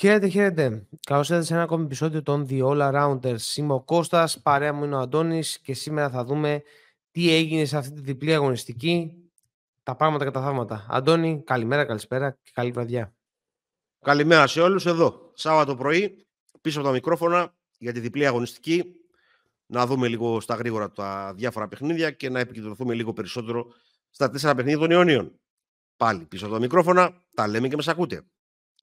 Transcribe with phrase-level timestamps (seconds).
[0.00, 0.86] Χαίρετε, χαίρετε.
[1.06, 3.56] Καλώς ήρθατε σε ένα ακόμη επεισόδιο των The All Arounders.
[3.56, 6.62] Είμαι ο Κώστας, παρέα μου είναι ο Αντώνης και σήμερα θα δούμε
[7.10, 9.12] τι έγινε σε αυτή τη διπλή αγωνιστική.
[9.82, 10.86] Τα πράγματα και τα θαύματα.
[10.88, 13.14] Αντώνη, καλημέρα, καλησπέρα και καλή βραδιά.
[14.04, 15.30] Καλημέρα σε όλους εδώ.
[15.34, 16.26] Σάββατο πρωί,
[16.60, 18.94] πίσω από τα μικρόφωνα για τη διπλή αγωνιστική.
[19.66, 23.66] Να δούμε λίγο στα γρήγορα τα διάφορα παιχνίδια και να επικεντρωθούμε λίγο περισσότερο
[24.10, 25.40] στα τέσσερα παιχνίδια των Ιωνίων.
[25.96, 28.24] Πάλι πίσω από τα μικρόφωνα, τα λέμε και μας ακούτε.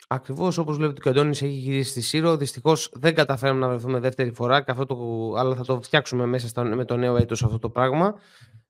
[0.10, 2.38] Ακριβώς όπως βλέπετε και ο Αντώνη έχει γυρίσει στη Σύρο.
[2.38, 4.96] Δυστυχώς δεν καταφέραμε να βρεθούμε δεύτερη φορά, και αυτό το,
[5.38, 8.16] αλλά θα το φτιάξουμε μέσα στο, με το νέο έτος αυτό το πράγμα.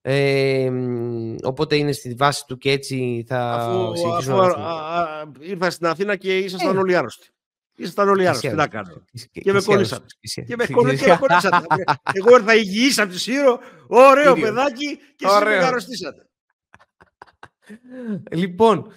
[0.02, 0.72] Ε,
[1.44, 6.16] οπότε είναι στη βάση του και έτσι θα αφού, αφού α, α, ήρθα στην Αθήνα
[6.16, 6.80] και ήσασταν ε.
[6.80, 7.28] όλοι άρρωστοι.
[7.76, 8.50] Ήσασταν όλοι άρρωστοι.
[8.50, 9.04] Τι να κάνω.
[9.32, 10.06] Και με κόλλησατε.
[10.48, 11.62] Και με κόλλησατε.
[12.14, 16.28] Εγώ ήρθα υγιής από τη Σύρο, ωραίο παιδάκι και εσείς με αρρωστήσατε.
[18.32, 18.92] Λοιπόν,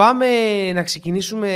[0.00, 0.26] Πάμε
[0.72, 1.48] να ξεκινήσουμε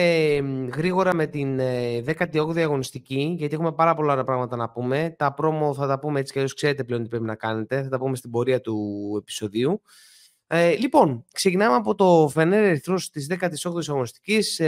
[0.75, 5.15] γρήγορα με την 18η ε, αγωνιστική, γιατί έχουμε πάρα πολλά πράγματα να πούμε.
[5.19, 7.83] Τα πρόμο θα τα πούμε έτσι και αλλιώς ξέρετε πλέον τι πρέπει να κάνετε.
[7.83, 9.83] Θα τα πούμε στην πορεία του επεισοδίου.
[10.47, 14.61] Ε, λοιπόν, ξεκινάμε από το Φενέρ Ερυθρός της 18ης αγωνιστικής,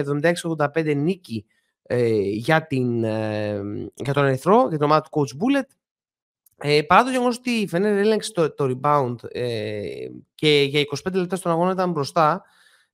[0.75, 1.47] 76-85 νίκη
[1.83, 3.61] ε, για, την, ε,
[3.95, 5.67] για τον Ερυθρό, για την ομάδα του Coach Bullet.
[6.57, 9.81] Ε, παρά το γεγονός ότι η Φενέρ έλεγξε το, το rebound ε,
[10.35, 12.45] και για 25 λεπτά στον αγώνα ήταν μπροστά,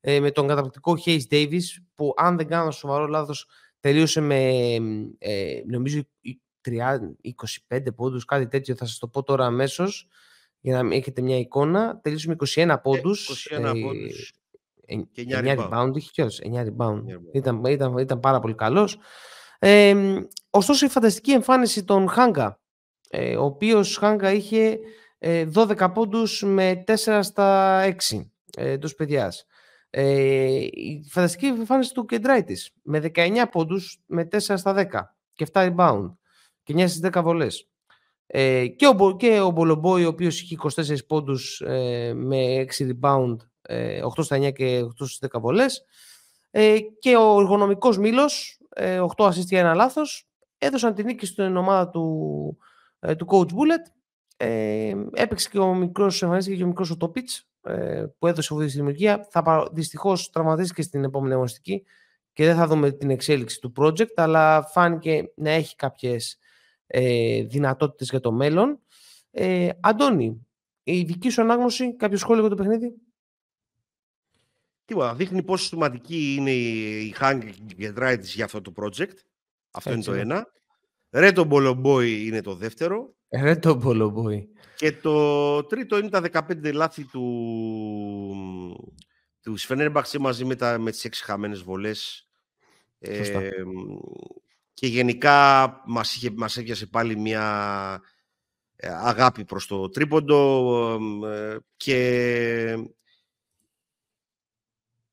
[0.05, 1.63] ε, με τον καταπληκτικό Hayes Davis
[1.95, 3.47] που αν δεν κάνω σοβαρό λάθος
[3.81, 4.39] τελείωσε με
[5.19, 6.01] ε, νομίζω
[6.69, 6.99] 30,
[7.71, 10.09] 25 πόντους, κάτι τέτοιο θα σας το πω τώρα αμέσως
[10.63, 12.01] για να έχετε μια εικόνα.
[12.03, 13.49] Τελείωσε με 21 πόντους.
[13.51, 14.33] 21 ε, πόντους.
[15.13, 15.69] Και 9, 9 rebound.
[15.71, 15.97] rebound.
[15.97, 17.03] Είχε και 9 rebound.
[17.33, 18.99] Ήταν, ήταν, ήταν πάρα πολύ καλός.
[19.59, 19.95] Ε,
[20.51, 22.61] ωστόσο η φανταστική εμφάνιση των Χάγκα,
[23.09, 24.79] ε, ο οποίος Χάγκα είχε
[25.19, 27.81] ε, 12 πόντους με 4 στα
[28.11, 28.21] 6
[28.57, 29.47] ε, τους παιδιάς.
[29.95, 34.85] Ε, η φανταστική εμφάνιση του Κεντράιτη με 19 πόντους με 4 στα 10
[35.35, 36.15] και 7 rebound
[36.63, 37.69] και 9 στις 10 βολές.
[38.27, 43.37] Ε, και, ο, και ο Μπολομπόη, ο οποίος είχε 24 πόντους ε, με 6 rebound,
[43.63, 45.85] ε, 8 στα 9 και 8 στις 10 βολές.
[46.51, 48.31] Ε, και ο εργονομικό Μήλο,
[48.69, 50.29] ε, 8 assist για ένα λάθος,
[50.59, 52.59] έδωσαν την νίκη στην ομάδα του,
[53.01, 53.93] ε, του coach Bullet.
[54.37, 57.52] Ε, έπαιξε και ο μικρός, εμφανίστηκε και ο μικρός ο Τόπιτς, ε,
[58.19, 61.85] που έδωσε αυτή τη δημιουργία θα δυστυχώς τραυματίστηκε στην επόμενη αγωνιστική
[62.33, 66.39] και δεν θα δούμε την εξέλιξη του project, αλλά φάνηκε να έχει κάποιες
[66.87, 68.81] ε, δυνατότητες για το μέλλον.
[69.31, 70.47] Ε, Αντώνη,
[70.83, 72.95] η δική σου ανάγνωση, κάποιο σχόλιο για το παιχνίδι;
[74.85, 79.15] Τίποτα, δείχνει πόσο σημαντική είναι η Hang και για αυτό το project.
[79.71, 80.47] Αυτό είναι το ένα.
[81.11, 83.15] Ρέτο Μπολομπόι είναι το δεύτερο.
[83.33, 84.49] Ρέτο Μπολομπόι.
[84.77, 87.27] Και το τρίτο είναι τα 15 λάθη του,
[89.43, 92.29] του Σφενέρμπαξε μαζί με, τα, με τις 6 χαμένες βολές.
[92.99, 93.51] Ε,
[94.75, 98.01] και γενικά μας, είχε, μας έπιασε πάλι μια
[98.77, 102.89] ε, αγάπη προς το τρίποντο ε, και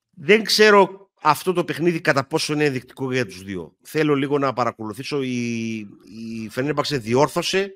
[0.09, 3.75] δεν ξέρω αυτό το παιχνίδι κατά πόσο είναι ενδεικτικό για τους δύο.
[3.81, 5.22] Θέλω λίγο να παρακολουθήσω.
[5.22, 5.78] Η,
[6.44, 7.74] η Φενέρμπαξε διόρθωσε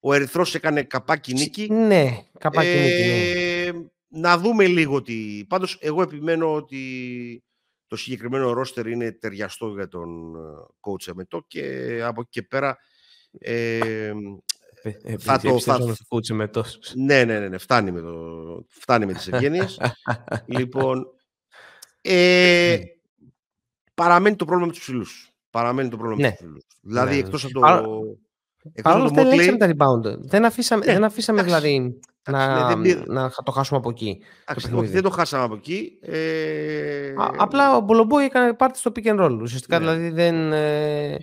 [0.00, 1.72] ο Ερυθρός έκανε καπάκι νίκη.
[1.72, 3.78] Ναι, καπάκι ε, νίκη.
[3.78, 3.86] Ναι.
[4.20, 5.44] Να δούμε λίγο τι.
[5.48, 7.42] Πάντως, εγώ επιμένω ότι
[7.86, 10.38] το συγκεκριμένο ρόστερ είναι ταιριαστό για τον ε,
[10.80, 11.62] coach Εμετό και
[12.02, 12.78] από εκεί και πέρα
[13.38, 14.12] ε,
[14.82, 15.60] ε, θα το...
[15.60, 15.78] Θα...
[16.94, 19.80] Ναι, ναι, ναι, ναι, φτάνει με, το, φτάνει με τις ευγένειες.
[20.58, 21.06] λοιπόν,
[22.00, 22.84] ε, ναι.
[23.94, 25.30] παραμένει το πρόβλημα με τους ψηλούς.
[25.50, 26.28] Παραμένει το πρόβλημα ναι.
[26.28, 26.64] με τους ψηλούς.
[26.80, 28.18] Δηλαδή, ναι, εκτός από το...
[28.82, 30.18] Παρ' όλα αυτά ελέγξαμε τα rebound.
[30.18, 34.22] Δεν αφήσαμε, ναι, δεν αφήσαμε δηλαδή να, ναι, να το χάσουμε από εκεί.
[34.74, 35.98] όχι, δεν το χάσαμε από εκεί.
[36.00, 37.12] Ε...
[37.16, 39.38] Α, απλά ο Μπολομπόη έκανε πάρτι στο pick and roll.
[39.40, 39.84] Ουσιαστικά ναι.
[39.84, 41.16] δηλαδή δεν, ε,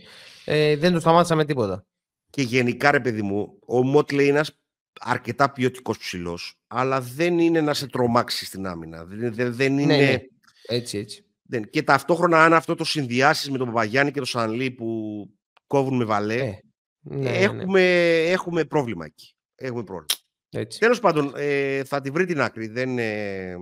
[0.45, 1.85] ε, δεν το σταμάτησα με τίποτα.
[2.29, 4.51] Και γενικά ρε παιδί μου, ο Μότλε είναι ένας
[4.99, 9.05] αρκετά ποιοτικός ψηλός, αλλά δεν είναι να σε τρομάξει στην άμυνα.
[9.05, 9.97] Δεν, δεν, δεν ναι, είναι...
[9.97, 10.17] Ναι,
[10.67, 11.25] Έτσι, έτσι.
[11.41, 11.69] Δεν.
[11.69, 14.87] Και ταυτόχρονα αν αυτό το συνδυάσεις με τον Παπαγιάννη και τον Σανλή που
[15.67, 16.59] κόβουν με βαλέ,
[17.09, 17.15] ε.
[17.15, 17.81] Ναι, ναι, έχουμε,
[18.27, 19.35] έχουμε πρόβλημα εκεί.
[19.55, 20.21] Έχουμε πρόβλημα.
[20.49, 20.79] Έτσι.
[20.79, 22.67] Τέλος πάντων, ε, θα τη βρει την άκρη.
[22.67, 23.55] Δεν, ε,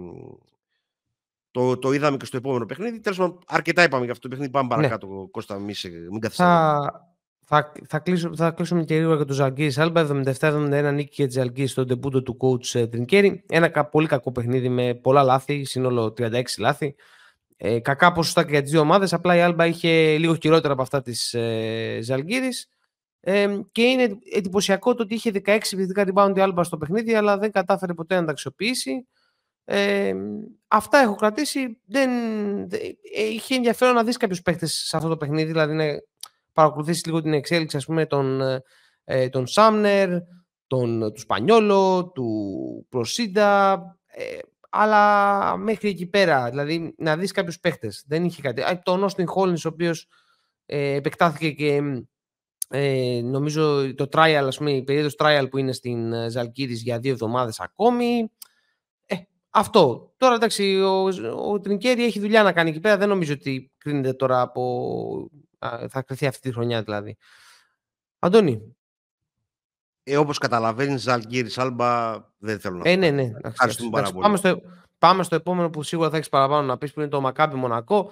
[1.51, 3.00] το, το είδαμε και στο επόμενο παιχνίδι.
[3.00, 4.51] Τέλος πάντων, αρκετά είπαμε για αυτό το παιχνίδι.
[4.51, 4.75] Πάμε ναι.
[4.75, 5.28] παρακάτω, ναι.
[5.31, 5.75] Κώστα, μην,
[6.12, 6.92] μην θα,
[7.45, 10.07] θα, θα, κλείσω, θα κλείσουμε και λίγο για τον Ζαλγκύρη Άλμπα.
[10.40, 13.44] 77-71 νίκη για Ζαλγκύρη στον τεμπούτο του coach ε, Τρινκέρι.
[13.50, 16.95] Ένα πολύ κακό παιχνίδι με πολλά λάθη, σύνολο 36 λάθη.
[17.57, 19.13] Ε, κακά ποσοστά και για τις δύο ομάδες.
[19.13, 22.00] Απλά η Άλμπα είχε λίγο χειρότερα από αυτά της ε,
[23.25, 27.38] ε, και είναι εντυπωσιακό το ότι είχε 16 επιθετικά rebound η Άλμπα στο παιχνίδι, αλλά
[27.38, 29.08] δεν κατάφερε ποτέ να τα αξιοποιήσει.
[29.66, 30.14] Ε,
[30.68, 31.80] αυτά έχω κρατήσει.
[31.86, 32.10] Δεν,
[33.30, 35.86] είχε ενδιαφέρον να δεις κάποιους παίχτες σε αυτό το παιχνίδι, δηλαδή να
[36.52, 38.42] παρακολουθήσεις λίγο την εξέλιξη ας πούμε, τον,
[39.04, 40.10] ε, τον Σάμνερ,
[40.68, 43.74] τον, του Σπανιόλο, του Προσίντα,
[44.06, 44.38] ε,
[44.69, 48.04] αλλά μέχρι εκεί πέρα, δηλαδή να δεις κάποιους παίχτες.
[48.08, 48.64] Δεν είχε κάτι.
[48.84, 50.08] Τον Όστιν Χόλινς, ο οποίος
[50.66, 51.81] ε, επεκτάθηκε και
[52.69, 57.00] ε, νομίζω το trial, ας πούμε, η περίοδος trial που είναι στην ε, Ζαλκύρης για
[57.00, 58.31] δύο εβδομάδες ακόμη.
[59.06, 59.15] Ε,
[59.50, 60.13] αυτό.
[60.18, 61.04] Τώρα εντάξει, ο,
[61.51, 62.98] ο Τρινκέρι έχει δουλειά να κάνει εκεί πέρα.
[62.98, 65.30] Δεν νομίζω ότι κρίνεται τώρα από...
[65.89, 67.18] θα κρυθεί αυτή τη χρονιά δηλαδή.
[68.19, 68.75] Αντώνη.
[70.04, 73.31] Ε, όπως καταλαβαίνεις, Ζαλκύρης, Άλμπα, δεν θέλω να Ε, ναι, ναι.
[74.19, 74.62] Πάμε στο,
[74.98, 78.12] πάμε στο επόμενο που σίγουρα θα έχεις παραπάνω να πεις που είναι το Μακάμπι Μονακό.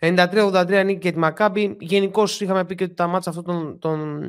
[0.00, 1.76] 93-83 νίκη και τη Μακάμπη.
[1.80, 4.22] Γενικώς είχαμε πει και ότι τα μάτια αυτών των, των,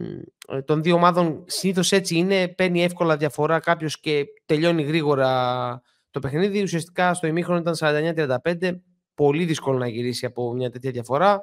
[0.48, 2.48] ε, των δύο ομάδων συνήθως έτσι είναι.
[2.48, 5.82] Παίρνει εύκολα διαφορά κάποιος και τελειώνει γρήγορα
[6.12, 6.62] το παιχνίδι.
[6.62, 8.82] Ουσιαστικά στο ημίχρονο ήταν 49-35.
[9.14, 11.42] Πολύ δύσκολο να γυρίσει από μια τέτοια διαφορά.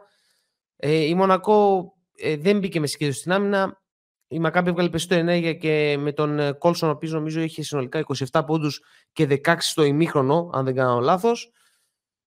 [0.76, 3.81] Ε, η Μονακό ε, δεν μπήκε με συγκέντρωση στην άμυνα.
[4.29, 8.05] Η Μακάμπη έβγαλε περισσότερο ενέργεια και με τον ε, Κόλσον, ο οποίος νομίζω είχε συνολικά
[8.31, 8.81] 27 πόντους
[9.12, 11.52] και 16 στο ημίχρονο, αν δεν κάνω λάθος.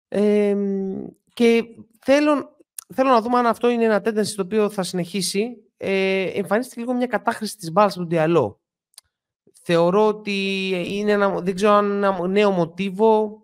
[0.08, 0.56] Ε,
[1.38, 1.64] και
[2.06, 2.58] θέλω,
[2.94, 5.48] θέλω να δούμε αν αυτό είναι ένα tendency το οποίο θα συνεχίσει.
[5.78, 8.62] Ε, εμφανίστηκε λίγο μια κατάχρηση της μπάλας του Διαλό.
[9.62, 13.42] Θεωρώ ότι είναι ένα, δεν ξέρω αν είναι ένα νέο μοτίβο.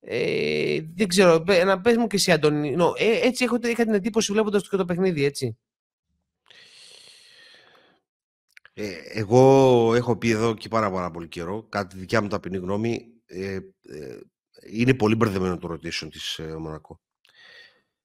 [0.00, 2.76] Ε, δεν ξέρω, να πες μου και εσύ Αντώνη.
[2.96, 5.58] ε, έτσι έχω, είχα την εντύπωση βλέποντας και το παιχνίδι, έτσι.
[8.72, 13.06] Ε, εγώ έχω πει εδώ και πάρα, πάρα πολύ καιρό, κάτι δικιά μου ταπεινή γνώμη,
[13.26, 14.20] ε, ε,
[14.70, 17.00] είναι πολύ μπερδεμένο το rotation της ε, Μονακό.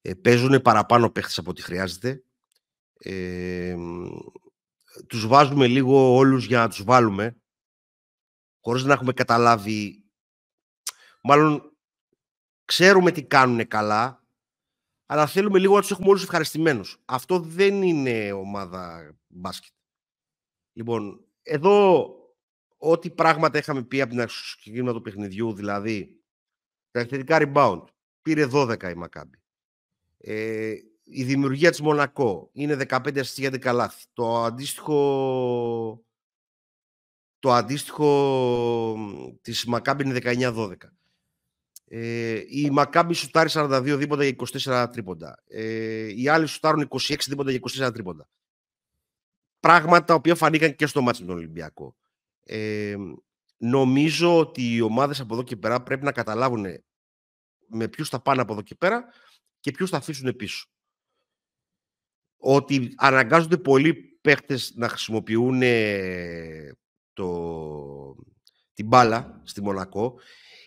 [0.08, 2.24] Ε, παίζουν παραπάνω παίχτες από ό,τι χρειάζεται.
[3.00, 3.76] Ε,
[5.08, 7.42] τους βάζουμε λίγο όλους για να τους βάλουμε,
[8.60, 10.06] χωρίς να έχουμε καταλάβει...
[11.24, 11.78] Μάλλον
[12.66, 14.26] ξέρουμε τι κάνουν καλά,
[15.06, 17.02] αλλά θέλουμε λίγο να τους έχουμε όλους ευχαριστημένους.
[17.06, 19.74] Αυτό δεν είναι ομάδα μπάσκετ.
[20.74, 22.06] Λοιπόν, εδώ
[22.78, 26.22] ό,τι πράγματα είχαμε πει από την αρχή του παιχνιδιού, δηλαδή
[26.92, 27.84] τα επιθετικά rebound,
[28.22, 29.42] πήρε 12 η Μακάμπη.
[30.30, 34.06] Ε, η δημιουργία της Μονακό είναι 15 αστεία 11 λάθη.
[34.14, 36.06] Το αντίστοιχο,
[37.40, 38.98] το αντίστοιχο
[39.42, 40.76] της Μακάμπη είναι 19-12.
[41.86, 45.44] Ε, η Μακάμπη σουτάρει 42 δίποτα για 24 τρίποντα.
[45.48, 48.30] Ε, οι άλλοι σουτάρουν 26 δίποτα για 24 τρίποντα.
[49.60, 51.96] Πράγματα τα οποία φανήκαν και στο μάτι με τον Ολυμπιακό.
[52.44, 52.96] Ε,
[53.58, 56.66] νομίζω ότι οι ομάδες από εδώ και πέρα πρέπει να καταλάβουν
[57.68, 59.06] με ποιους θα πάνε από εδώ και πέρα
[59.68, 60.68] και ποιους θα αφήσουν πίσω.
[62.38, 65.62] Ότι αναγκάζονται πολλοί παίχτες να χρησιμοποιούν
[67.14, 68.16] το,
[68.74, 70.20] την μπάλα στη Μονακό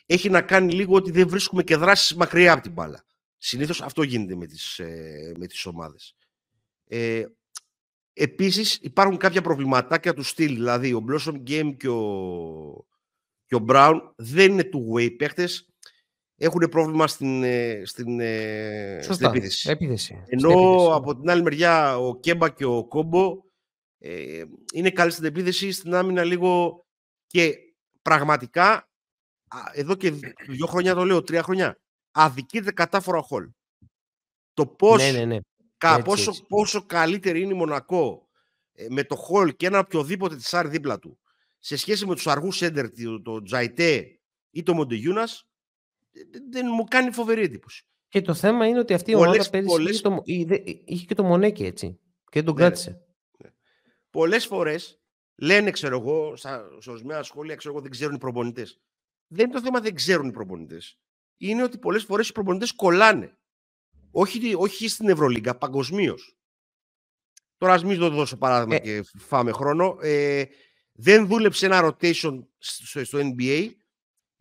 [0.07, 3.05] έχει να κάνει λίγο ότι δεν βρίσκουμε και δράσεις μακριά από την μπάλα.
[3.37, 6.17] Συνήθως αυτό γίνεται με τις, ε, με τις ομάδες.
[6.85, 7.25] Ε,
[8.13, 12.87] επίσης υπάρχουν κάποια προβληματάκια του στυλ, δηλαδή ο Blossom Game και ο,
[13.47, 15.70] και ο Brown δεν είναι two-way παίχτες,
[16.43, 19.71] έχουν πρόβλημα στην, ε, στην, ε, στην επίθεση.
[19.71, 20.25] επίθεση.
[20.27, 20.53] Ενώ
[20.95, 23.43] από την άλλη μεριά ο Κέμπα και ο Κόμπο
[23.99, 26.85] ε, είναι καλή στην επίθεση, στην άμυνα λίγο
[27.27, 27.55] και
[28.03, 28.89] πραγματικά
[29.73, 30.11] εδώ και
[30.49, 31.79] δύο χρόνια το λέω, τρία χρόνια,
[32.11, 33.49] αδικείται κατάφορα ο Χολ.
[34.53, 35.39] Το πώς, ναι, ναι, ναι.
[35.77, 38.29] Κα, πόσο, πόσο καλύτερη είναι η Μονακό
[38.89, 41.19] με το Χολ και ένα οποιοδήποτε τσάρι δίπλα του
[41.59, 42.87] σε σχέση με τους αργούς έντερ,
[43.23, 44.21] το Τζαϊτέ
[44.51, 45.50] ή το Μοντεγιούνας,
[46.51, 47.85] δεν μου κάνει φοβερή εντύπωση.
[48.09, 50.23] Και το θέμα είναι ότι αυτή η ομάδα πέρυσι το,
[50.85, 51.99] είχε και το Μονέκη έτσι
[52.31, 52.91] και τον ναι, κράτησε.
[53.39, 53.51] Ναι.
[54.11, 55.01] Πολλές φορές
[55.35, 56.37] λένε, ξέρω εγώ,
[56.79, 58.81] σε ορισμένα σχόλια, ξέρω εγώ, δεν ξέρουν οι προπονητές.
[59.27, 60.99] Δεν είναι το θέμα δεν ξέρουν οι προπονητές.
[61.37, 63.39] Είναι ότι πολλές φορές οι προπονητές κολλάνε.
[64.11, 66.37] Όχι, όχι στην Ευρωλίγκα, παγκοσμίως.
[67.57, 68.79] Τώρα ας μην το δώσω παράδειγμα ε...
[68.79, 69.97] και φάμε χρόνο.
[70.01, 70.45] Ε,
[70.93, 73.69] δεν δούλεψε ένα rotation στο, στο NBA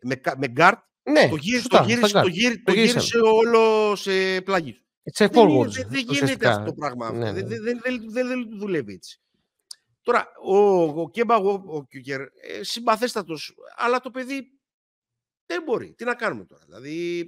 [0.01, 0.77] με, με guard
[1.11, 4.81] ναι, το, γύρισε, σωστά, το, γύρισε, το, γύρισε, το γύρισε όλο σε πλάγι.
[5.03, 5.69] Σε forwards.
[5.69, 7.11] Δεν, δεν γίνεται αυτό το πράγμα.
[7.11, 7.43] Ναι, ναι.
[7.43, 9.21] Δεν, δεν, δεν, δεν, δουλεύει έτσι.
[10.01, 12.27] Τώρα, ο, ο Κέμπα, ο, ο Κιουκέρ, ε,
[12.61, 14.59] συμπαθέστατος, αλλά το παιδί
[15.45, 15.93] δεν μπορεί.
[15.93, 16.63] Τι να κάνουμε τώρα.
[16.65, 17.27] Δηλαδή,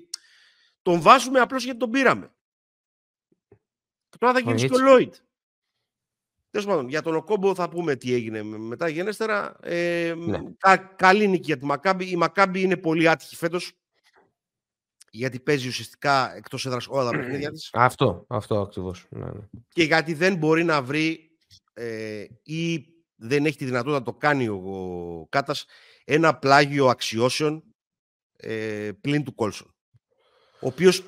[0.82, 2.34] τον βάζουμε απλώς γιατί τον πήραμε.
[4.20, 5.16] Τώρα θα γίνει και ο Λόιτ.
[6.52, 9.56] Τέλος πάντων, για τον Οκόμπο θα πούμε τι έγινε μετά γενέστερα.
[9.62, 10.40] Ε, ναι.
[10.58, 12.10] κα, καλή νίκη για τη Μακάμπη.
[12.10, 13.72] Η Μακάμπη είναι πολύ άτυχη φέτος.
[15.12, 17.70] Γιατί παίζει ουσιαστικά εκτός έδρας όλα τα παιχνίδια της.
[17.74, 19.06] Αυτό, αυτό ακριβώς.
[19.10, 19.42] Ναι, ναι.
[19.68, 21.32] Και γιατί δεν μπορεί να βρει
[21.74, 25.66] ε, ή δεν έχει τη δυνατότητα να το κάνει ο, ο Κάτας
[26.06, 27.64] ένα πλάγιο αξιώσεων
[28.38, 29.76] ε, πλην του Κόλσον.
[30.60, 31.04] Ο οποίος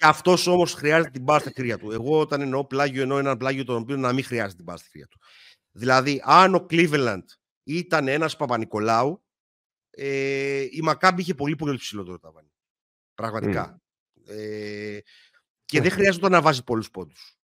[0.00, 1.90] αυτός όμως χρειάζεται την μπάλα στα κρύα του.
[1.90, 4.88] Εγώ όταν εννοώ πλάγιο, εννοώ έναν πλάγιο τον οποίο να μην χρειάζεται την μπάλα στα
[4.92, 5.18] κρύα του.
[5.72, 7.24] Δηλαδή, αν ο Cleveland
[7.62, 9.24] ήταν ένας Παπα-Νικολάου,
[9.90, 12.52] ε, η Μακάμπη είχε πολύ πολύ ψηλότερο ταβάνι.
[13.14, 13.80] Πραγματικά.
[14.26, 14.98] Ε,
[15.64, 17.36] και δεν χρειάζεται να βάζει πολλούς πόντους.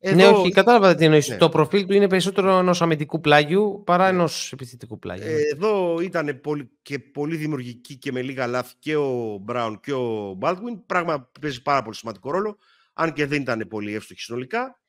[0.00, 1.28] Ναι, όχι, κατάλαβα τι εννοείς.
[1.28, 1.36] Ναι.
[1.36, 4.10] Το προφίλ του είναι περισσότερο ενός αμυντικού πλάγιου παρά ναι.
[4.10, 5.26] ενός επιθετικού πλάγιου.
[5.52, 10.34] Εδώ ήταν πολύ, και πολύ δημιουργική και με λίγα λάθη και ο Μπράουν και ο
[10.36, 10.86] Μπάλτουιν.
[10.86, 12.58] Πράγμα που παίζει πάρα πολύ σημαντικό ρόλο,
[12.92, 14.80] αν και δεν ήταν πολύ εύστοχη συνολικά.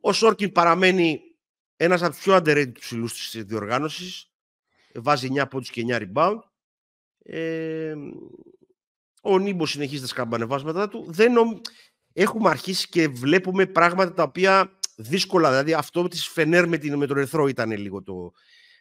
[0.00, 1.20] Ο Σόρκιν παραμένει
[1.76, 4.30] ένας από τους πιο underrated ψηλού της διοργάνωσης.
[4.94, 6.38] Βάζει 9 πόντους και 9 rebound.
[7.22, 7.94] Ε,
[9.22, 11.06] ο Νίμπο συνεχίζει τα σκαμπανεβάσματα του.
[11.08, 11.60] Δεν νομ
[12.12, 17.06] έχουμε αρχίσει και βλέπουμε πράγματα τα οποία δύσκολα, δηλαδή αυτό της Φενέρ με, την, με
[17.06, 18.32] τον Ερθρό ήταν λίγο το...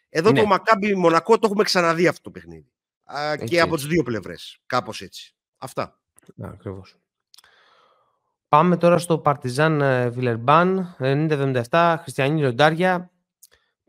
[0.09, 0.39] Εδώ ναι.
[0.39, 2.71] το Μακάμπι Μονακό το έχουμε ξαναδεί αυτό το παιχνίδι.
[3.45, 4.59] και από τις δύο πλευρές.
[4.65, 5.35] Κάπως έτσι.
[5.57, 5.99] Αυτά.
[6.35, 6.99] Ναι, ακριβώς.
[8.47, 13.11] Πάμε τώρα στο Παρτιζάν ε, Βιλερμπάν, 90-77, Χριστιανή Λοντάρια,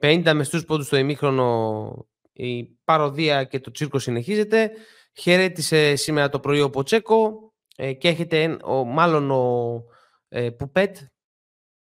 [0.00, 4.70] 50 μεστούς πόντους στο ημίχρονο, η παροδία και το τσίρκο συνεχίζεται.
[5.12, 7.49] Χαιρέτησε σήμερα το πρωί ο Ποτσέκο,
[7.82, 9.84] ε, και έχετε ο, μάλλον ο
[10.28, 10.96] ε, Πουπέτ,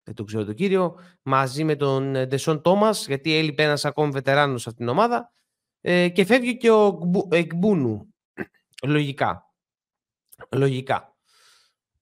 [0.03, 4.11] δεν το ξέρω τον κύριο, μαζί με τον ε, Ντεσόν Τόμας, γιατί έλειπε ένας ακόμη
[4.11, 5.33] βετεράνος σε αυτήν την ομάδα
[5.81, 6.99] ε, και φεύγει και ο
[7.31, 8.15] Εκμπούνου,
[8.87, 9.51] λογικά.
[10.51, 11.17] Λογικά.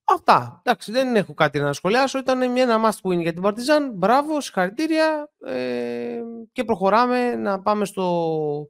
[0.03, 0.61] Αυτά.
[0.63, 2.19] Εντάξει, δεν έχω κάτι να σχολιάσω.
[2.19, 3.91] Ήταν μια ένα must win για την Παρτιζάν.
[3.93, 5.31] Μπράβο, συγχαρητήρια.
[5.45, 6.19] Ε,
[6.51, 8.67] και προχωράμε να πάμε στο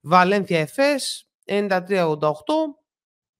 [0.00, 2.18] Βαλένθια Εφές 93-88.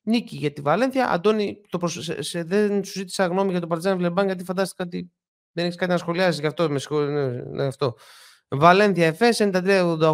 [0.09, 1.11] Νίκη για τη Βαλένθια.
[1.11, 1.99] Αντώνη, το προσ...
[2.05, 5.13] σε, σε, δεν σου ζήτησα γνώμη για τον Παρτιζάν Βλεμπάν γιατί φαντάστηκα ότι
[5.53, 6.71] δεν έχεις κάτι να σχολιάσεις γι' αυτό.
[6.71, 7.13] Με σχολ...
[7.13, 7.97] ναι, ναι, αυτό.
[8.49, 10.09] Βαλένθια Εφές 93-88.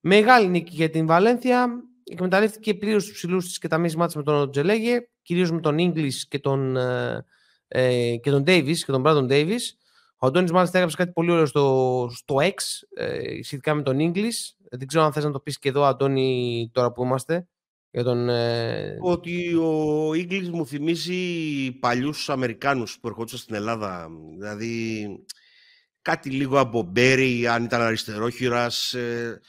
[0.00, 1.68] Μεγάλη νίκη για την Βαλένθια.
[2.10, 6.14] Εκμεταλλεύτηκε πλήρως τους ψηλούς της και τα μίσμα με τον Τζελέγε, κυρίως με τον Inglis
[6.28, 7.24] και τον, ε,
[7.68, 9.60] ε, και τον Davis και τον Brandon Davis.
[10.18, 12.54] Ο Αντώνης μάλιστα έγραψε κάτι πολύ ωραίο στο, στο X
[12.94, 14.66] ε, σχετικά με τον Inglis.
[14.70, 17.48] Δεν ξέρω αν θες να το πεις και εδώ, Αντώνη, τώρα που είμαστε.
[17.90, 18.98] Για τον, ε...
[19.00, 24.08] Ότι ο Ίγκλης μου θυμίζει παλιούς Αμερικάνους που ερχόντουσαν στην Ελλάδα.
[24.36, 25.06] Δηλαδή
[26.02, 29.40] κάτι λίγο από Μπέρι, αν ήταν αριστερόχειρας, ε,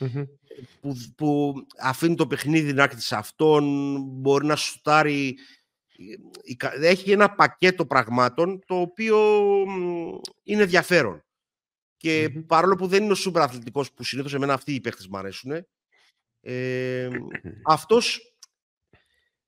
[0.82, 3.64] που, που αφήνει το παιχνίδι να έρχεται σε αυτόν,
[4.04, 5.38] μπορεί να σουτάρει.
[6.82, 9.18] Έχει ένα πακέτο πραγμάτων το οποίο
[10.44, 11.24] είναι ενδιαφέρον.
[11.98, 15.18] Και παρόλο που δεν είναι ο σούπερ αθλητικός που συνήθως εμένα αυτοί οι παίχτες μου
[15.18, 15.52] αρέσουν,
[16.42, 17.10] ε,
[17.76, 18.30] αυτός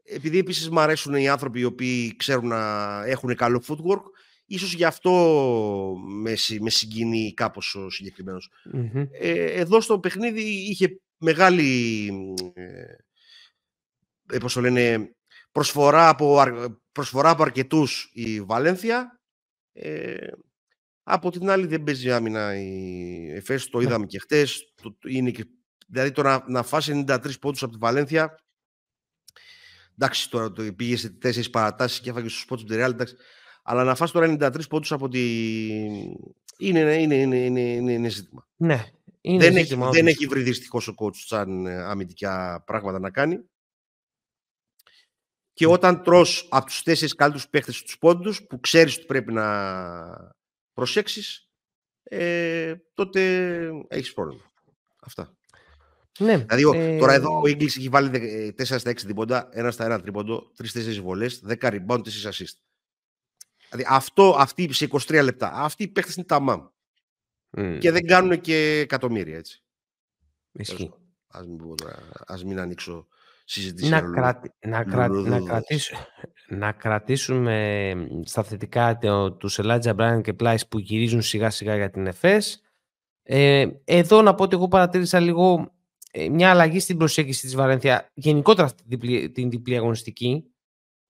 [0.03, 4.03] επειδή επίσης μου αρέσουν οι άνθρωποι οι οποίοι ξέρουν να έχουν καλό footwork,
[4.45, 5.11] ίσως γι' αυτό
[6.05, 8.51] με, με συγκινεί κάπως ο συγκεκριμενος
[9.11, 12.09] Ε, εδώ στο παιχνίδι είχε μεγάλη
[12.53, 15.15] ε, πώς το λένε,
[15.51, 16.43] προσφορά από,
[16.91, 19.19] προσφορά από αρκετούς η Βαλένθια.
[19.73, 20.27] Ε,
[21.03, 23.83] από την άλλη δεν παίζει άμυνα η ΕΦΕΣ, το ναι.
[23.83, 24.73] είδαμε και χτες.
[24.81, 25.45] Το, είναι και,
[25.91, 28.35] δηλαδή το να, να φάσει 93 πόντους από τη Βαλένθια
[30.01, 33.03] Εντάξει, τώρα το πήγε σε τέσσερις παρατάσεις και έφαγες στου πόντους του Real.
[33.63, 35.19] Αλλά να φας τώρα 93 πόντους από τη.
[36.57, 38.47] Είναι, είναι, είναι, είναι, είναι, είναι ζήτημα.
[38.55, 38.85] Ναι,
[39.21, 43.09] είναι δεν, ζήτημα, έχει, δεν έχει βρει δυστυχώς ο coach σαν ε, αμυντικά πράγματα να
[43.09, 43.39] κάνει.
[45.53, 45.71] Και ναι.
[45.71, 50.35] όταν τρως από τους τέσσερις καλύτερους παίχτες τους πόντους που ξέρεις ότι πρέπει να
[50.73, 51.49] προσέξεις,
[52.03, 54.51] ε, τότε έχεις πρόβλημα.
[55.01, 55.35] Αυτά.
[56.19, 56.97] Ναι, δηλαδή, ε...
[56.97, 58.09] τώρα εδώ ο Ίγκλης έχει βάλει
[58.57, 62.57] 4 στα 6 τρίποντα, 1 στα 1 τρίποντο, 3-4 βολές, 10 rebound, 4 assist.
[63.69, 66.67] Δηλαδή αυτό, αυτοί σε 23 λεπτά, αυτοί οι παίχτε είναι τα μάμ.
[67.57, 67.77] Mm.
[67.79, 69.63] Και δεν κάνουν και εκατομμύρια έτσι.
[70.51, 70.91] Ισχύει.
[71.27, 71.59] Ας μην,
[72.25, 73.07] ας μην ανοίξω
[73.45, 73.89] συζήτηση.
[73.89, 76.07] Να, κρατη, να, κρα, να, κρατήσουμε,
[76.47, 77.93] να κρατήσουμε
[78.25, 78.97] στα θετικά
[79.37, 82.61] τους Elijah Bryan και Πλάις που γυρίζουν σιγά σιγά για την ΕΦΕΣ.
[83.23, 85.80] Ε, εδώ να πω ότι εγώ παρατήρησα λίγο ε,
[86.31, 90.45] μια αλλαγή στην προσέγγιση της Βαλένθια γενικότερα αυτή την διπλή, την διπλή αγωνιστική.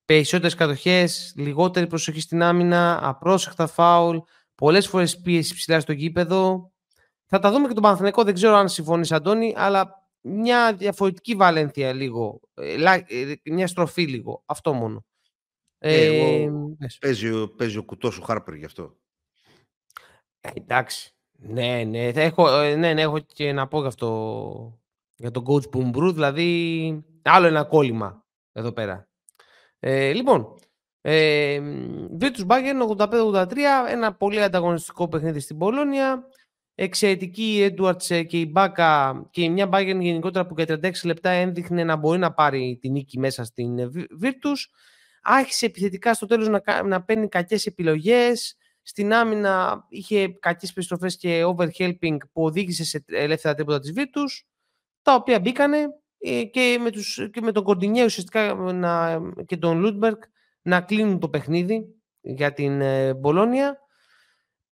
[0.05, 4.17] Περισσότερες κατοχές, λιγότερη προσοχή στην άμυνα, απρόσεχτα φάουλ,
[4.55, 6.72] πολλές φορές πίεση ψηλά στο γήπεδο.
[7.25, 11.93] Θα τα δούμε και τον Παναθηναϊκό, δεν ξέρω αν συμφωνείς Αντώνη, αλλά μια διαφορετική Βαλένθια
[11.93, 12.75] λίγο, ε,
[13.08, 15.05] ε, μια στροφή λίγο, αυτό μόνο.
[15.77, 18.96] Ε, εγώ, παίζει, παίζει ο κουτός ο Χάρπερ γι' αυτό.
[20.41, 21.15] Ε, εντάξει.
[21.31, 24.81] Ναι, ναι, έχω, ναι, ναι, έχω και να πω γι' αυτό
[25.22, 29.08] για τον coach Μπουμπρού, δηλαδή άλλο ένα κόλλημα εδώ πέρα.
[29.80, 30.56] Ε, λοιπόν,
[31.01, 31.60] ε,
[32.20, 33.58] Virtus Bayern 85-83,
[33.90, 36.28] ένα πολύ ανταγωνιστικό παιχνίδι στην Πολώνια.
[36.75, 41.84] εξαιρετική η Έντουαρτς και η Μπάκα και μια Bayern γενικότερα που για 36 λεπτά έδειχνε
[41.84, 43.78] να μπορεί να πάρει την νίκη μέσα στην
[44.22, 44.58] Virtus.
[45.22, 48.56] Άρχισε επιθετικά στο τέλος να, να παίρνει κακές επιλογές.
[48.82, 54.50] Στην άμυνα είχε κακές περιστροφές και overhelping που οδήγησε σε ελεύθερα τίποτα της Virtus,
[55.01, 59.79] τα οποία μπήκανε ε, και με, τους, και με τον Κορντινιέ ουσιαστικά να, και τον
[59.79, 60.17] Λούντμπεργκ
[60.62, 63.77] να κλείνουν το παιχνίδι για την ε, Μπολόνια.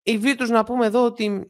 [0.02, 1.46] Η Virtus να πούμε εδώ ότι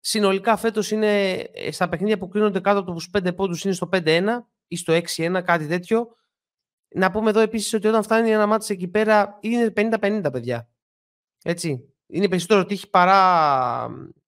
[0.00, 3.88] συνολικά φέτος είναι ε, στα παιχνίδια που κρίνονται κάτω από τους 5 πόντους είναι στο
[3.92, 4.24] 5-1
[4.66, 6.08] ή στο 6-1, κάτι τέτοιο.
[6.94, 10.68] Να πούμε εδώ επίσης ότι όταν φτάνει ένα ματς εκεί πέρα είναι 50-50 παιδιά.
[11.44, 11.94] Έτσι.
[12.06, 14.19] Είναι περισσότερο τύχη παρά ε,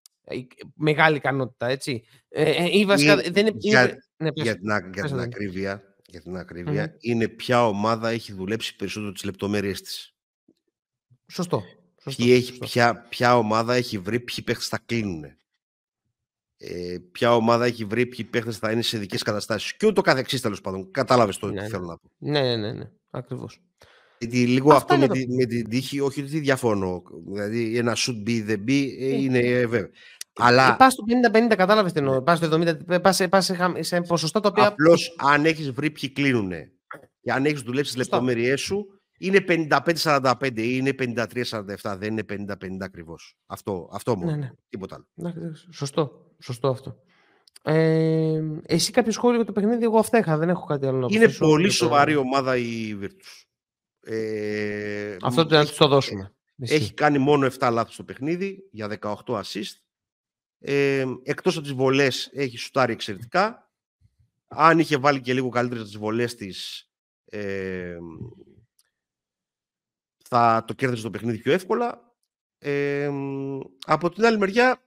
[0.75, 2.05] μεγάλη ικανότητα, έτσι.
[2.29, 6.97] Ε, ή βασικά, δεν είναι, για, ναι, για, την, για την ακρίβεια, για την ακρίβεια
[7.01, 10.15] είναι ποια ομάδα έχει δουλέψει περισσότερο τις λεπτομέρειες της.
[11.27, 11.63] Σωστό.
[12.03, 15.25] Σωστό, έχει, Ποια, ποια ομάδα έχει βρει ποιοι παίχτες θα κλείνουν
[16.65, 19.77] ε, ποια ομάδα έχει βρει, ποιοι παίχτες θα είναι σε ειδικές καταστάσεις.
[19.77, 20.91] Και ούτω καθεξής τέλος πάντων.
[20.91, 22.11] Κατάλαβες το ναι, τι θέλω να πω.
[22.19, 22.91] Ναι, ναι, ναι, ναι.
[23.11, 23.61] ακριβώς.
[24.23, 27.03] Γιατί λίγο αυτό με, τη, με, την τύχη, όχι ότι διαφωνώ.
[27.27, 29.91] Δηλαδή ένα should be the be ε, ε είναι ε, βέβαια.
[30.37, 30.73] Αλλά...
[30.73, 31.05] Ε, πας στο
[31.51, 32.23] 50-50, κατάλαβες τι εννοώ.
[32.23, 32.49] Πας στο
[32.89, 34.67] 70, πας σε, σε, σε ποσοστά τα οποία.
[34.67, 36.51] Απλώς αν έχεις βρει ποιοι κλείνουν
[37.21, 38.87] και αν έχεις δουλέψεις τι λεπτομέρειές σου,
[39.19, 41.97] είναι 55-45 ή είναι 53-47.
[41.99, 43.37] Δεν είναι 50-50 ακριβώς.
[43.47, 44.31] Αυτό, αυτό μόνο.
[44.31, 44.51] Ναι, ναι.
[44.69, 45.07] Τίποτα άλλο.
[45.15, 45.33] Ναι,
[45.71, 46.35] σωστό.
[46.39, 46.97] Σωστό αυτό.
[47.65, 51.07] Ε, εσύ κάποιο σχόλιο για το παιχνίδι, εγώ αυτά είχα, δεν έχω κάτι άλλο να
[51.07, 51.15] πω.
[51.15, 53.43] Είναι πολύ σοβαρή ομάδα η Virtus.
[54.05, 56.35] Ε, αυτό το να τους το δώσουμε.
[56.59, 59.75] Έχει κάνει μόνο 7 λάθη στο παιχνίδι για 18 assist.
[60.59, 63.71] Ε, εκτός από τις βολές έχει σουτάρει εξαιρετικά.
[64.49, 66.89] Αν είχε βάλει και λίγο καλύτερες τις βολές της
[67.25, 67.97] ε,
[70.29, 72.15] θα το κέρδισε το παιχνίδι πιο εύκολα.
[72.59, 73.11] Ε,
[73.87, 74.83] από την άλλη μεριά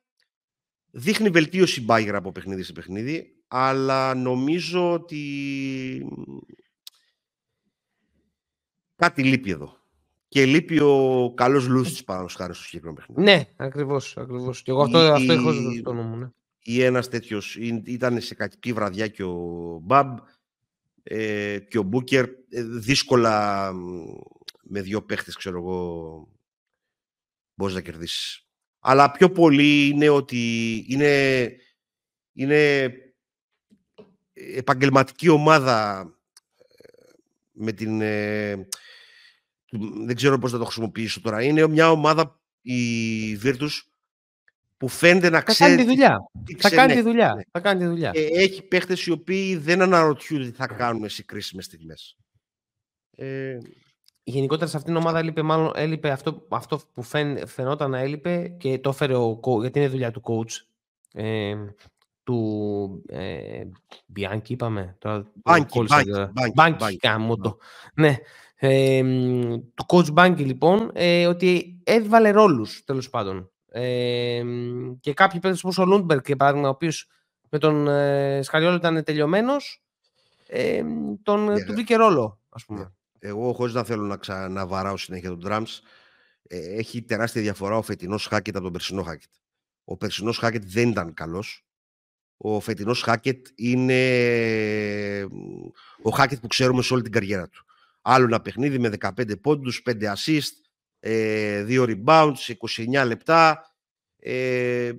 [0.97, 6.07] Δείχνει βελτίωση μπάγερα από παιχνίδι σε παιχνίδι, αλλά νομίζω ότι
[8.95, 9.77] κάτι λείπει εδώ.
[10.27, 13.31] Και λείπει ο καλός Λούστ πάνω χάρη στο συγκεκριμένο παιχνίδι.
[13.31, 14.17] Ναι, ακριβώς.
[14.17, 14.61] Ακριβώς.
[14.61, 16.17] Και εγώ αυτό, η, αυτό έχω στο νου μου.
[16.17, 16.29] Ναι.
[16.59, 17.55] Ή ένας τέτοιος
[17.85, 20.17] ήταν σε κακή βραδιά και ο Μπαμπ
[21.03, 22.25] ε, και ο Μπούκερ.
[22.49, 23.71] Ε, δύσκολα
[24.63, 26.27] με δύο παίχτες, ξέρω εγώ,
[27.55, 28.45] μπορείς να κερδίσεις
[28.87, 31.51] αλλά πιο πολύ είναι ότι είναι,
[32.33, 32.91] είναι
[34.33, 36.24] επαγγελματική ομάδα ε,
[37.55, 38.01] με την...
[38.01, 38.67] Ε,
[40.05, 41.43] δεν ξέρω πώς θα το χρησιμοποιήσω τώρα.
[41.43, 42.81] Είναι μια ομάδα, η
[43.43, 43.69] Virtus,
[44.77, 45.69] που φαίνεται να ξέρει...
[45.69, 46.17] Θα κάνει τη δουλειά.
[46.57, 47.33] Θα κάνει τη δουλειά.
[47.35, 47.41] Ναι.
[47.51, 48.11] Θα κάνει τη δουλειά.
[48.13, 52.17] έχει παίχτες οι οποίοι δεν αναρωτιούνται τι θα κάνουν σε κρίσιμες στιγμές.
[53.17, 53.57] Ε,
[54.23, 58.47] γενικότερα σε αυτήν την ομάδα έλειπε, μάλλον, έλειπε αυτό, αυτό που φαίν, φαινόταν να έλειπε
[58.59, 60.65] και το έφερε ο γιατί είναι δουλειά του coach.
[61.13, 61.55] Ε,
[62.25, 63.63] του ε,
[64.15, 64.97] Bianchi είπαμε.
[65.33, 65.79] Μπάνκι,
[66.53, 66.99] Μπάνκι,
[67.41, 67.57] το.
[67.93, 68.17] Ναι.
[68.55, 69.03] Ε,
[69.73, 73.49] του coach Μπάνκι λοιπόν, ε, ότι έβαλε ρόλους τέλος πάντων.
[73.69, 74.43] Ε,
[74.99, 77.07] και κάποιοι παίκτες όπως ο Λούντμπεργκ για παράδειγμα, ο οποίος
[77.49, 79.83] με τον ε, Σκαριόλο ήταν τελειωμένος,
[80.47, 80.83] ε,
[81.23, 81.65] τον, yeah.
[81.65, 82.93] του βρήκε ρόλο, ας πούμε.
[83.19, 85.79] Εγώ, χωρίς να θέλω να ξαναβαράω συνέχεια τον Drums,
[86.47, 89.29] ε, έχει τεράστια διαφορά ο φετινός Χάκετ από τον περσινό Χάκετ.
[89.83, 91.64] Ο περσινός Χάκετ δεν ήταν καλός.
[92.47, 94.01] Ο φετινός Χάκετ είναι
[96.01, 97.65] ο Χάκετ που ξέρουμε σε όλη την καριέρα του.
[98.01, 100.53] Άλλο ένα παιχνίδι με 15 πόντους, 5 assist,
[100.99, 102.33] 2 ε, rebounds,
[102.93, 103.71] 29 λεπτά.
[104.19, 104.91] Ε,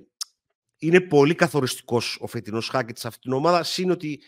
[0.77, 4.19] είναι πολύ καθοριστικός ο φετινός Χάκετ σε αυτήν την ομάδα, σύν ότι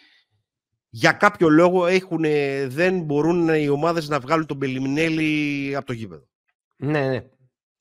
[0.89, 2.21] για κάποιο λόγο έχουν,
[2.67, 6.27] δεν μπορούν οι ομάδες να βγάλουν τον Πελιμινέλη από το γήπεδο.
[6.75, 7.23] Ναι, ναι.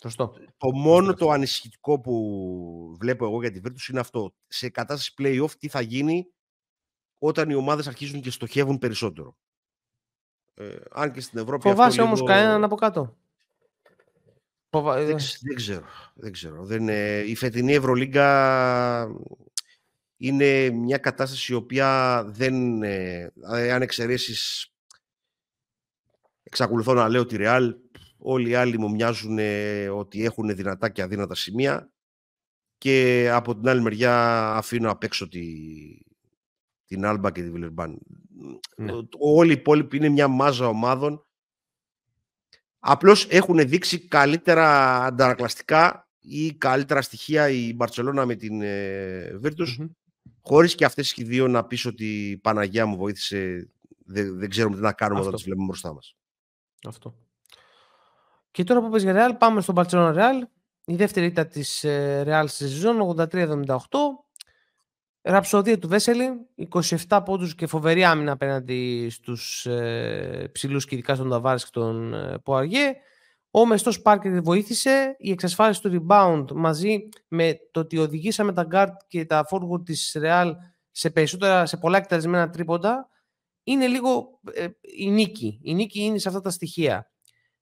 [0.03, 0.35] Σωστό.
[0.57, 4.35] Το μόνο το ανησυχητικό που βλέπω εγώ για τη Virtus είναι αυτό.
[4.47, 6.27] Σε κατάσταση play-off τι θα γίνει
[7.19, 9.37] όταν οι ομάδες αρχίζουν και στοχεύουν περισσότερο.
[10.55, 12.33] Ε, αν και στην Ευρώπη Φοβάσαι όμως λίγο...
[12.33, 13.17] κανέναν από κάτω.
[14.71, 15.87] Δεν, δεν ξέρω.
[16.15, 16.65] Δεν ξέρω.
[16.65, 19.09] Δεν, ε, η φετινή Ευρωλίγκα
[20.17, 23.33] είναι μια κατάσταση η οποία δεν, ε,
[23.73, 24.73] αν εξαιρέσεις.
[26.43, 27.75] εξακολουθώ να λέω τη Real,
[28.19, 29.39] όλοι οι άλλοι μου μοιάζουν
[29.93, 31.91] ότι έχουν δυνατά και αδύνατα σημεία
[32.79, 35.45] και από την άλλη μεριά αφήνω απ' έξω τη,
[36.85, 37.99] την Άλμπα και τη Βιλερμπάν.
[38.77, 38.93] Ναι.
[39.19, 41.27] Όλοι οι υπόλοιποι είναι μια μάζα ομάδων.
[42.79, 49.89] Απλώς έχουν δείξει καλύτερα αντανακλαστικά ή καλύτερα στοιχεία η Μπαρτσελώνα με την ε, Virtus
[50.41, 53.71] Χωρίς και αυτές οι δύο να πεις ότι η Παναγιά μου βοήθησε,
[54.05, 55.29] δεν, δεν ξέρουμε τι να κάνουμε Αυτό.
[55.29, 56.17] όταν τις βλέπουμε μπροστά μας.
[56.87, 57.28] Αυτό.
[58.51, 60.43] Και τώρα που πες για Real, πάμε στον Barcelona Real.
[60.85, 61.85] η δεύτερη ήττα της
[62.25, 63.77] Real στη σεζόν, 83-78.
[65.23, 66.31] Ραψοδία του Βέσελη,
[67.09, 72.15] 27 πόντους και φοβερή άμυνα απέναντι στους ε, ψηλούς και ειδικά στον Ταβάρης και τον
[72.15, 72.95] ε, Ποαριέ.
[73.51, 78.93] Ο Μεστός Πάρκερ βοήθησε, η εξασφάλιση του rebound μαζί με το ότι οδηγήσαμε τα guard
[79.09, 80.53] και τα forward της Real
[80.91, 83.09] σε, περισσότερα, σε πολλά εκτελεσμένα τρίποντα,
[83.63, 85.61] είναι λίγο ε, η νίκη.
[85.63, 87.11] Η νίκη είναι σε αυτά τα στοιχεία.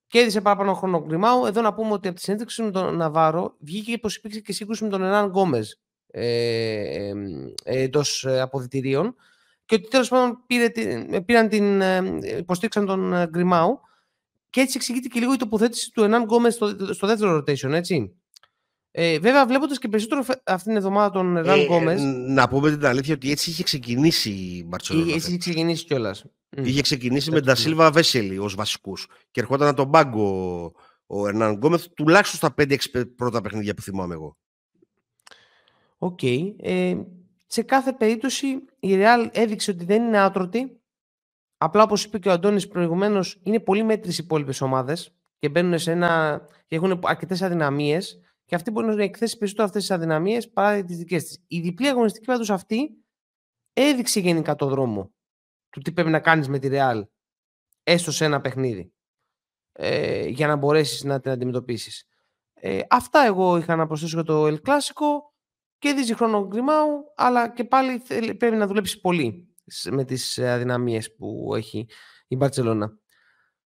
[0.07, 1.47] Κέρδισε παραπάνω χρόνο Γκριμάου.
[1.47, 4.85] Εδώ να πούμε ότι από τη συνέντευξη με τον Ναβάρο βγήκε πως υπήρξε και σύγκρουση
[4.85, 7.13] με τον Εράν Γκόμες ε,
[7.65, 9.15] εντός ε, αποδητηρίων
[9.65, 10.71] και ότι τέλος πάντων πήρε,
[11.21, 11.81] πήραν την,
[12.39, 13.81] υποστήριξαν τον Γκριμάου
[14.51, 18.17] και έτσι εξηγείται και λίγο η τοποθέτηση του Ενάν Γκόμες στο, στο δεύτερο rotation, έτσι.
[18.99, 21.95] Ε, βέβαια, βλέποντας και περισσότερο αυτήν την εβδομάδα τον Ραν Γκόμε.
[22.29, 25.15] Να πούμε την αλήθεια ότι έτσι είχε ξεκινήσει η Μπαρσελόνα.
[25.15, 26.25] Έτσι είχε ξεκινήσει κιόλας.
[26.57, 30.73] Είχε ξεκινήσει με Ντα Σίλβα Βέσελι ως βασικούς και ερχόταν από τον πάγκο
[31.07, 34.37] ο Ερνάν Γκόμεθ τουλάχιστον στα 5-6 πρώτα παιχνίδια που θυμάμαι εγώ.
[35.99, 36.19] Ok.
[36.23, 36.55] Okay.
[36.59, 36.97] Ε,
[37.47, 38.47] σε κάθε περίπτωση
[38.81, 40.81] η Real έδειξε ότι δεν είναι άτρωτη.
[41.57, 45.79] Απλά όπως είπε και ο Αντώνης προηγουμένως, είναι πολύ μέτριες οι υπόλοιπες ομάδες και μπαίνουν
[45.79, 46.41] σε ένα.
[46.67, 50.97] και έχουν αρκετές αδυναμίες και αυτή μπορεί να εκθέσει περισσότερο αυτές τις αδυναμίες παρά τις
[50.97, 51.45] δικές της.
[51.47, 52.91] Η διπλή αγωνιστική πάντως αυτή
[53.73, 55.13] έδειξε γενικά το δρόμο
[55.71, 57.03] του τι πρέπει να κάνεις με τη Real
[57.83, 58.93] έστω σε ένα παιχνίδι
[59.73, 62.05] ε, για να μπορέσεις να την αντιμετωπίσεις.
[62.55, 65.35] Ε, αυτά εγώ είχα να προσθέσω για το El Clásico
[65.79, 68.03] και δίζει χρόνο γκριμάου, αλλά και πάλι
[68.39, 69.55] πρέπει να δουλέψει πολύ
[69.91, 71.87] με τις αδυναμίες που έχει
[72.27, 72.99] η Μπαρτσελώνα.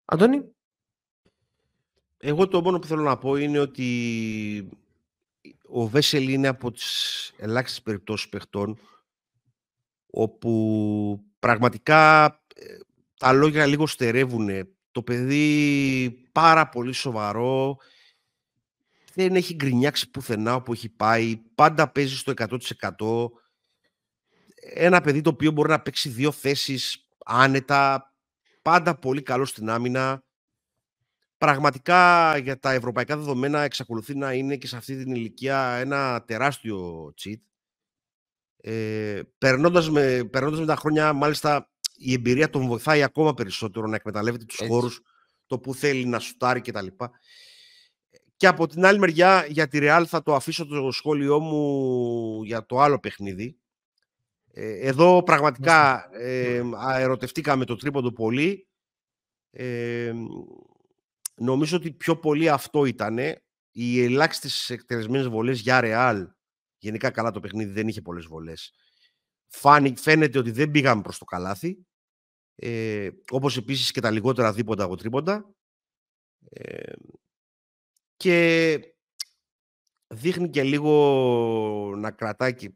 [0.05, 0.55] Αντώνη.
[2.23, 4.69] Εγώ το μόνο που θέλω να πω είναι ότι
[5.67, 8.79] ο Βέσελ είναι από τις ελάχιστες περιπτώσεις παιχτών
[10.09, 12.77] όπου πραγματικά ε,
[13.17, 14.49] τα λόγια λίγο στερεύουν.
[14.91, 17.77] Το παιδί πάρα πολύ σοβαρό,
[19.13, 23.29] δεν έχει γκρινιάξει πουθενά όπου έχει πάει, πάντα παίζει στο 100%.
[24.73, 28.13] Ένα παιδί το οποίο μπορεί να παίξει δύο θέσεις άνετα,
[28.61, 30.23] πάντα πολύ καλό στην άμυνα
[31.41, 37.13] πραγματικά για τα ευρωπαϊκά δεδομένα εξακολουθεί να είναι και σε αυτή την ηλικία ένα τεράστιο
[37.23, 37.39] cheat.
[38.57, 43.95] Ε, περνώντας, με, περνώντας με τα χρόνια, μάλιστα, η εμπειρία τον βοηθάει ακόμα περισσότερο να
[43.95, 44.71] εκμεταλλεύεται τους Έτσι.
[44.71, 45.01] χώρους,
[45.45, 46.87] το που θέλει να σουτάρει κτλ.
[48.37, 52.65] Και από την άλλη μεριά, για τη Real θα το αφήσω το σχόλιο μου για
[52.65, 53.57] το άλλο παιχνίδι.
[54.53, 58.67] Ε, εδώ πραγματικά ε, αερωτευτήκαμε το τρίποντο πολύ.
[59.51, 60.13] Ε,
[61.35, 63.17] Νομίζω ότι πιο πολύ αυτό ήταν.
[63.71, 66.29] Οι ελάχιστε εκτελεσμένες βολές για Ρεάλ.
[66.77, 68.73] Γενικά καλά το παιχνίδι δεν είχε πολλές βολές.
[69.95, 71.85] Φαίνεται ότι δεν πήγαμε προς το καλάθι.
[72.55, 75.55] Ε, Όπως επίσης και τα λιγότερα δίποτα από τρίποντα.
[76.49, 76.93] Ε,
[78.17, 78.79] και
[80.07, 82.75] δείχνει και λίγο να κρατάει και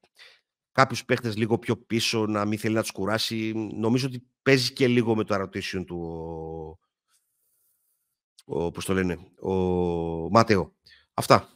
[0.72, 3.52] κάποιους παίχτες λίγο πιο πίσω, να μην θέλει να τους κουράσει.
[3.74, 6.80] Νομίζω ότι παίζει και λίγο με το rotation του
[8.46, 9.54] ο, πώς το λένε, ο
[10.30, 10.74] Μάτεο.
[11.14, 11.50] Αυτά.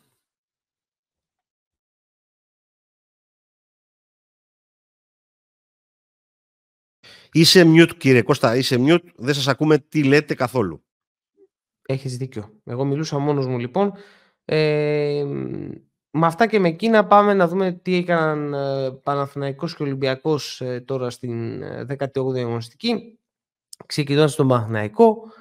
[7.31, 10.83] Είσαι mute κύριε Κώστα, είσαι mute, δεν σας ακούμε τι λέτε καθόλου.
[11.81, 12.61] Έχεις δίκιο.
[12.63, 13.93] Εγώ μιλούσα μόνος μου λοιπόν.
[14.45, 15.25] Ε,
[16.11, 20.79] με αυτά και με εκείνα πάμε να δούμε τι έκαναν ε, Παναθηναϊκός και Ολυμπιακός ε,
[20.79, 23.19] τώρα στην 18η ε, αγωνιστική.
[23.85, 25.31] Ξεκινώντας τον Παναθηναϊκό,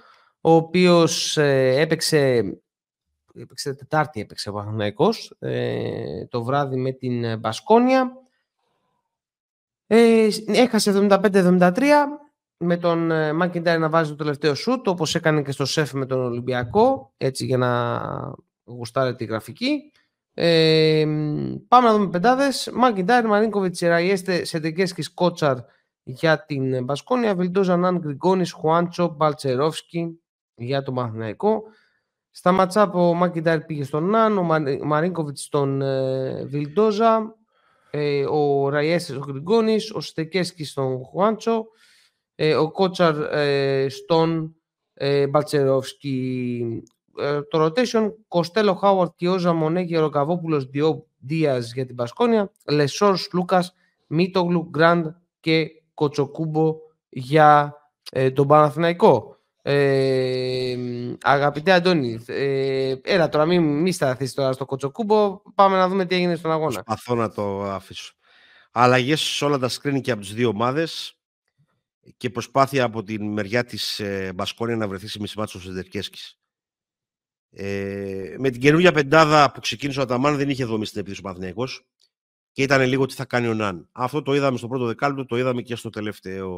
[0.48, 2.42] ο οποίος ε, έπαιξε,
[3.34, 4.74] έπαιξε Τετάρτη έπαιξε ο
[5.38, 8.12] ε, το βράδυ με την ε, Μπασκόνια.
[9.86, 11.82] Ε, έχασε 75-73
[12.56, 16.06] με τον ε, Μακιντάιρ να βάζει το τελευταίο σούτ όπως έκανε και στο ΣΕΦ με
[16.06, 18.00] τον Ολυμπιακό έτσι για να
[18.64, 19.92] γουστάρει τη γραφική.
[20.34, 21.04] Ε,
[21.68, 22.70] πάμε να δούμε πεντάδες.
[22.74, 25.56] Μακιντάιρ, Μαρίνκοβιτς, Ραϊέστε, Σεντεκέρσκις, Κότσαρ
[26.02, 30.20] για την Μπασκόνια, Βιλντόζα, Ναν, Γκριγκόνης, Χουάντσο, Μπαλτσερόφσκι,
[30.58, 31.62] για τον Παναθηναϊκό.
[32.30, 34.42] Στα matchup ο Μακιντάιρ πήγε στον Ναν, ο
[34.84, 37.36] Μαρίνκοβιτς στον ε, Βιλντόζα,
[37.90, 41.66] ε, ο Ραϊέσης ο Γκριγκόνης, ο Στεκέσκι στον Χουάντσο,
[42.34, 44.56] ε, ο Κότσαρ ε, στον
[44.94, 46.82] ε, Μπαλτσερόφσκι.
[47.18, 50.70] Ε, το rotation, Κοστέλο Χάουαρτ, Κιόζα, Μονέ, Γεροκαβόπουλος,
[51.18, 53.74] Δίας για την Πασκόνια, Λεσόρς, Λούκας,
[54.06, 55.06] Μίτογλου, Γκραντ
[55.40, 56.76] και Κοτσοκούμπο
[57.08, 57.74] για
[58.32, 59.37] τον Παναθηναϊκό.
[59.70, 60.76] Ε,
[61.22, 66.14] αγαπητέ Αντώνη, ε, έλα τώρα μην, μη σταθείς τώρα στο κοτσοκούμπο, πάμε να δούμε τι
[66.14, 66.82] έγινε στον αγώνα.
[66.82, 68.14] Προσπαθώ να το αφήσω.
[68.72, 71.18] Αλλαγές σε όλα τα screen και από τις δύο ομάδες
[72.16, 75.82] και προσπάθεια από την μεριά της ε, Μπασκόνια να βρεθεί σε μισή μάτσο ο
[77.50, 81.24] Ε, με την καινούργια πεντάδα που ξεκίνησε ο Αταμάν δεν είχε δομή στην επίθεση ο
[81.24, 81.86] Παναθηναϊκός
[82.52, 83.88] και ήταν λίγο τι θα κάνει ο Ναν.
[83.92, 86.48] Αυτό το είδαμε στο πρώτο δεκάλεπτο, το είδαμε και στο τελευταίο.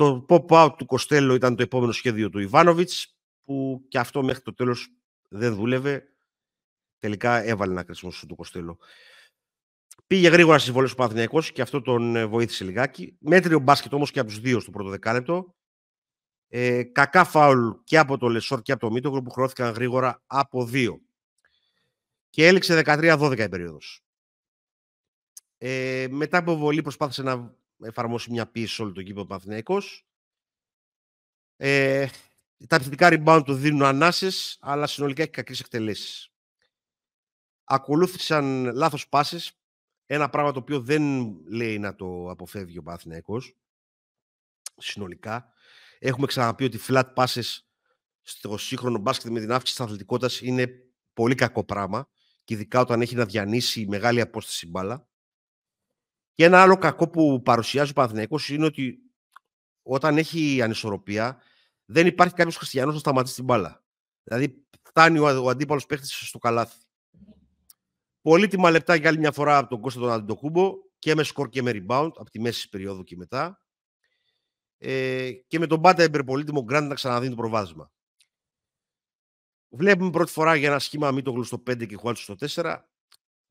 [0.00, 4.54] Το pop-out του Κοστέλο ήταν το επόμενο σχέδιο του Ιβάνοβιτς που και αυτό μέχρι το
[4.54, 4.88] τέλος
[5.28, 6.04] δεν δούλευε.
[6.98, 8.78] Τελικά έβαλε ένα κρίσιμο σου του Κοστέλο.
[10.06, 13.16] Πήγε γρήγορα στις βολές του Παναθηναϊκός και αυτό τον ε, βοήθησε λιγάκι.
[13.18, 15.54] Μέτριο μπάσκετ όμως και από τους δύο στο πρώτο δεκάλεπτο.
[16.48, 20.64] Ε, κακά φάουλ και από το Λεσόρ και από το Μίτογλου που χρώθηκαν γρήγορα από
[20.64, 21.00] δύο.
[22.30, 24.04] Και έληξε 13-12 η περίοδος.
[25.58, 30.06] Ε, μετά από βολή προσπάθησε να εφαρμόσει μια πίεση σε όλο το κήπο Παναθηναϊκός.
[31.56, 32.08] Ε,
[32.66, 36.32] τα επιθετικά rebound του δίνουν ανάσες, αλλά συνολικά έχει κακές εκτελέσεις.
[37.64, 39.52] Ακολούθησαν λάθος πάσες,
[40.06, 43.56] ένα πράγμα το οποίο δεν λέει να το αποφεύγει ο Παναθηναϊκός,
[44.76, 45.52] συνολικά.
[45.98, 47.58] Έχουμε ξαναπεί ότι flat passes
[48.22, 50.72] στο σύγχρονο μπάσκετ με την αύξηση της αθλητικότητας είναι
[51.12, 52.08] πολύ κακό πράγμα
[52.44, 55.08] και ειδικά όταν έχει να διανύσει μεγάλη απόσταση μπάλα.
[56.34, 58.98] Και ένα άλλο κακό που παρουσιάζει ο Παναθηναϊκός είναι ότι
[59.82, 61.38] όταν έχει ανισορροπία
[61.84, 63.84] δεν υπάρχει κάποιος χριστιανός να σταματήσει την μπάλα.
[64.22, 66.78] Δηλαδή φτάνει ο, ο αντίπαλος παίχτης στο καλάθι.
[68.22, 71.62] Πολύτιμα λεπτά για άλλη μια φορά από τον Κώστα τον Αντιτοκούμπο και με σκορ και
[71.62, 73.64] με rebound από τη μέση περίοδου και μετά.
[74.78, 77.92] Ε, και με τον Μπάντα Εμπερ πολύτιμο Γκραντ να ξαναδίνει το προβάδισμα.
[79.68, 82.76] Βλέπουμε πρώτη φορά για ένα σχήμα Μήτογλου στο 5 και Χουάλτσου στο 4.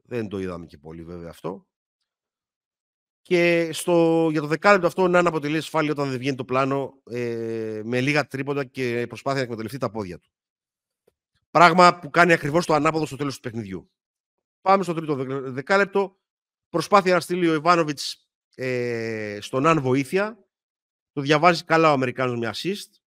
[0.03, 1.68] Δεν το είδαμε και πολύ βέβαια αυτό.
[3.29, 7.81] Και στο, για το δεκάλεπτο αυτό να αποτελεί ασφάλεια όταν δεν βγαίνει το πλάνο ε,
[7.83, 10.29] με λίγα τρίποντα και προσπάθεια να εκμεταλλευτεί τα πόδια του.
[11.51, 13.91] Πράγμα που κάνει ακριβώς το ανάποδο στο τέλος του παιχνιδιού.
[14.61, 15.15] Πάμε στο τρίτο
[15.51, 16.17] δεκάλεπτο.
[16.69, 20.45] Προσπάθεια να στείλει ο Ιβάνοβιτς ε, στον Αν βοήθεια.
[21.11, 22.99] Το διαβάζει καλά ο Αμερικάνος με assist.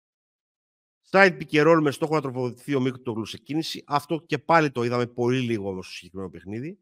[1.09, 3.83] Side pick roll με στόχο να τροφοδοτηθεί ο Μίκος το σε κίνηση.
[3.87, 6.79] Αυτό και πάλι το είδαμε πολύ λίγο όμως στο συγκεκριμένο παιχνίδι.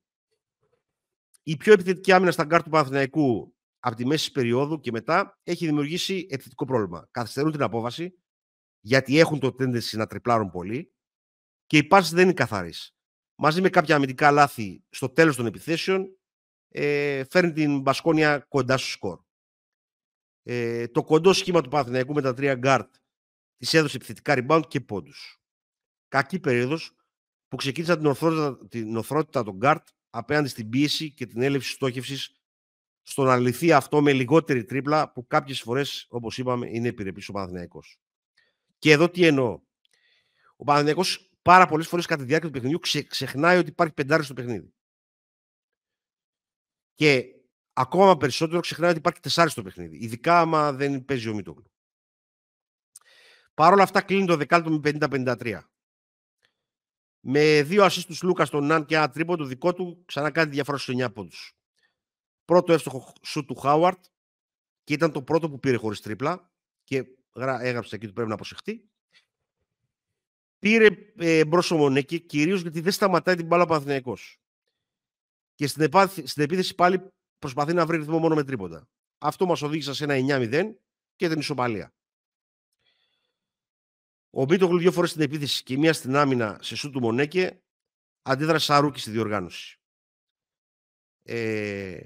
[1.43, 5.65] Η πιο επιθετική άμυνα στα γκάρ του Παναθηναϊκού από τη μέση περίοδου και μετά έχει
[5.65, 7.07] δημιουργήσει επιθετικό πρόβλημα.
[7.11, 8.19] Καθυστερούν την απόβαση
[8.79, 10.93] γιατί έχουν το tendency να τριπλάρουν πολύ
[11.65, 12.73] και η πάσα δεν είναι καθαρή.
[13.35, 16.17] Μαζί με κάποια αμυντικά λάθη στο τέλος των επιθέσεων
[16.67, 19.19] ε, φέρνει την Μπασκόνια κοντά στο σκορ.
[20.43, 22.95] Ε, το κοντό σχήμα του Παναθηναϊκού με τα τρία γκάρτ
[23.57, 25.41] της έδωσε επιθετικά rebound και πόντους.
[26.07, 26.95] Κακή περίοδος
[27.47, 32.33] που ξεκίνησε την ορθότητα, την ορθότητα των γκάρτ απέναντι στην πίεση και την έλλειψη στόχευσης
[33.01, 37.31] στο να λυθεί αυτό με λιγότερη τρίπλα που κάποιες φορές, όπως είπαμε, είναι επιρρεπής ο
[37.31, 37.83] Παναθηναϊκός.
[38.77, 39.61] Και εδώ τι εννοώ.
[40.55, 41.03] Ο Παναθηναϊκός
[41.41, 44.73] πάρα πολλές φορές κατά τη διάρκεια του παιχνιδιού ξε, ξεχνάει ότι υπάρχει πεντάρι στο παιχνίδι.
[46.95, 47.25] Και
[47.73, 49.97] ακόμα περισσότερο ξεχνάει ότι υπάρχει τεσσάρι στο παιχνίδι.
[49.97, 51.71] Ειδικά άμα δεν παίζει ο Μίτογλου.
[53.53, 55.59] Παρ' όλα αυτά κλείνει το δεκάλεπτο με 50-53
[57.19, 60.49] με δύο assist τους Λούκα στον Ναν και ένα τρίπο, το δικό του ξανά κάτι
[60.49, 61.53] διαφορά στους 9 πόντους.
[62.45, 64.05] Πρώτο εύστοχο σου του Χάουαρτ
[64.83, 66.51] και ήταν το πρώτο που πήρε χωρίς τρίπλα
[66.83, 67.05] και
[67.59, 68.89] έγραψε εκεί ότι πρέπει να προσεχτεί.
[70.59, 74.17] Πήρε ε, μπρος ο Μονέκη κυρίως γιατί δεν σταματάει την μπάλα Παναθυναϊκό.
[75.55, 75.89] Και στην,
[76.23, 77.07] στην επίθεση πάλι
[77.39, 78.89] προσπαθεί να βρει ρυθμό μόνο με τρίποτα.
[79.17, 80.71] Αυτό μας οδήγησε σε ένα 9-0
[81.15, 81.93] και την ισοπαλία.
[84.29, 87.61] Ο Μίτογλου δύο φορές στην επίθεση και μία στην άμυνα σε σου του Μονέκε
[88.21, 89.79] αντίδρασε σαρούκι στη διοργάνωση.
[91.23, 92.01] Ε,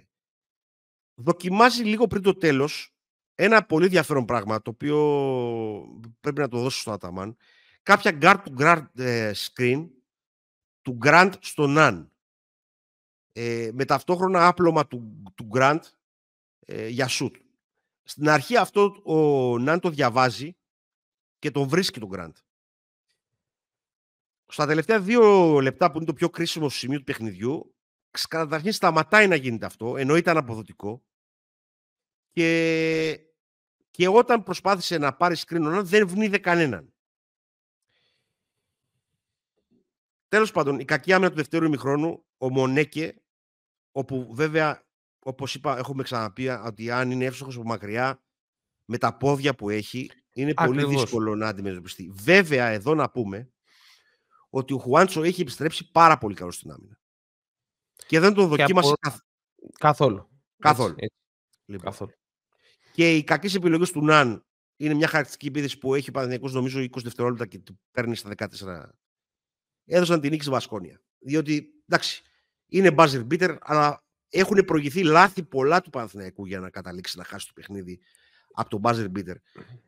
[1.15, 2.93] δοκιμάζει λίγο πριν το τέλος
[3.35, 4.97] ένα πολύ ενδιαφέρον πράγμα το οποίο
[6.19, 7.37] πρέπει να το δώσω στον Αταμάν.
[7.83, 9.89] Κάποια guard to guard ε, screen
[10.81, 12.07] του Grant στο Nan.
[13.31, 15.79] Ε, με ταυτόχρονα άπλωμα του, του Grant
[16.65, 17.31] ε, για shoot.
[18.03, 20.55] Στην αρχή αυτό ο Nan το διαβάζει
[21.43, 22.35] και τον βρίσκει τον Γκραντ.
[24.47, 27.75] Στα τελευταία δύο λεπτά που είναι το πιο κρίσιμο σημείο του παιχνιδιού,
[28.29, 31.03] καταρχήν σταματάει να γίνεται αυτό, ενώ ήταν αποδοτικό.
[32.31, 33.19] Και,
[33.91, 36.93] και όταν προσπάθησε να πάρει screen δεν βνίδε κανέναν.
[40.27, 43.21] Τέλος πάντων, η κακή άμυνα του δευτέρου ημιχρόνου, ο Μονέκε,
[43.91, 44.83] όπου βέβαια,
[45.19, 48.23] όπως είπα, έχουμε ξαναπεί ότι αν είναι εύστοχος από μακριά,
[48.85, 52.11] με τα πόδια που έχει, είναι πολύ δύσκολο να αντιμετωπιστεί.
[52.13, 53.51] Βέβαια, εδώ να πούμε
[54.49, 56.99] ότι ο Χουάντσο έχει επιστρέψει πάρα πολύ καλό στην άμυνα.
[58.07, 59.17] Και δεν τον δοκίμασε από...
[59.77, 60.29] καθόλου.
[60.59, 60.95] Καθόλου.
[60.97, 61.17] Έτσι,
[61.65, 61.85] Λοιπόν.
[61.85, 62.11] καθόλου.
[62.91, 66.09] Και οι κακές επιλογές του Ναν είναι μια χαρακτηριστική επίθεση που έχει
[66.41, 68.47] ο νομίζω 20 δευτερόλεπτα και του παίρνει στα 14.
[69.85, 71.01] Έδωσαν την νίκη στη Βασκόνια.
[71.19, 72.23] Διότι εντάξει,
[72.65, 77.47] είναι buzzer beater, αλλά έχουν προηγηθεί λάθη πολλά του Παναθηναϊκού για να καταλήξει να χάσει
[77.47, 77.99] το παιχνίδι
[78.53, 79.35] από τον buzzer beater.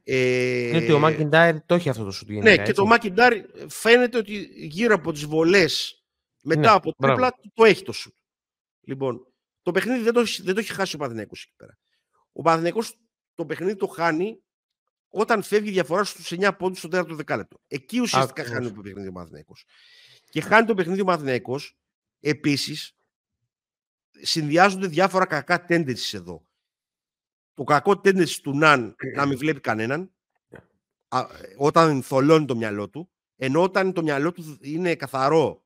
[0.03, 3.33] Ε, είναι ότι ο Μακιντάρ το έχει αυτό το σουτ Ναι, και το Μακιντάρ
[3.67, 6.03] φαίνεται ότι γύρω από τις βολές
[6.43, 8.15] μετά ναι, από το τρίπλα το έχει το σουτ.
[8.81, 9.27] Λοιπόν,
[9.61, 11.77] το παιχνίδι δεν το, δεν το έχει χάσει ο Παναθηναϊκός εκεί πέρα.
[12.31, 12.97] Ο Παναθηναϊκός
[13.35, 14.39] το παιχνίδι το χάνει
[15.09, 17.61] όταν φεύγει η διαφορά στους 9 πόντους στο τέταρτο δεκάλεπτο.
[17.67, 19.65] Εκεί ουσιαστικά Α, χάνει το παιχνίδι ο Παναθηναϊκός.
[20.29, 21.77] Και χάνει το παιχνίδι ο Παναθηναϊκός
[22.19, 22.95] επίσης
[24.21, 26.44] συνδυάζονται διάφορα κακά tendencies εδώ.
[27.55, 30.13] Το κακό tendency του Ναν να μην βλέπει κανέναν
[31.57, 35.65] όταν θολώνει το μυαλό του, ενώ όταν το μυαλό του είναι καθαρό,